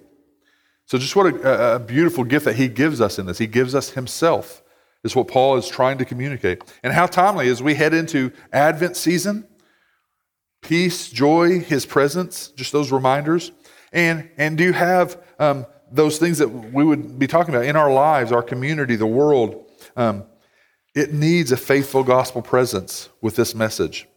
[0.91, 3.39] So, just what a, a, beautiful gift that he gives us in this.
[3.39, 4.61] He gives us himself,
[5.05, 6.65] is what Paul is trying to communicate.
[6.83, 9.47] And how timely as we head into Advent season
[10.63, 13.53] peace, joy, his presence, just those reminders.
[13.93, 17.77] And, and do you have um, those things that we would be talking about in
[17.77, 19.71] our lives, our community, the world?
[19.97, 20.25] Um,
[20.97, 24.09] it needs a faithful gospel presence with this message.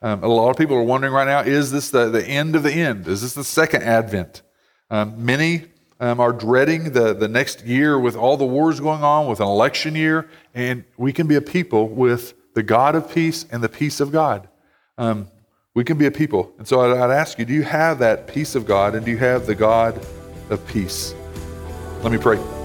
[0.00, 2.62] Um, a lot of people are wondering right now is this the, the end of
[2.62, 3.06] the end?
[3.06, 4.40] Is this the second advent?
[4.90, 5.66] Um, many
[6.02, 9.46] um, are dreading the, the next year with all the wars going on, with an
[9.46, 13.68] election year, and we can be a people with the God of peace and the
[13.68, 14.48] peace of God.
[14.98, 15.28] Um,
[15.74, 16.52] we can be a people.
[16.58, 19.12] And so I'd, I'd ask you do you have that peace of God and do
[19.12, 20.04] you have the God
[20.50, 21.14] of peace?
[22.02, 22.61] Let me pray.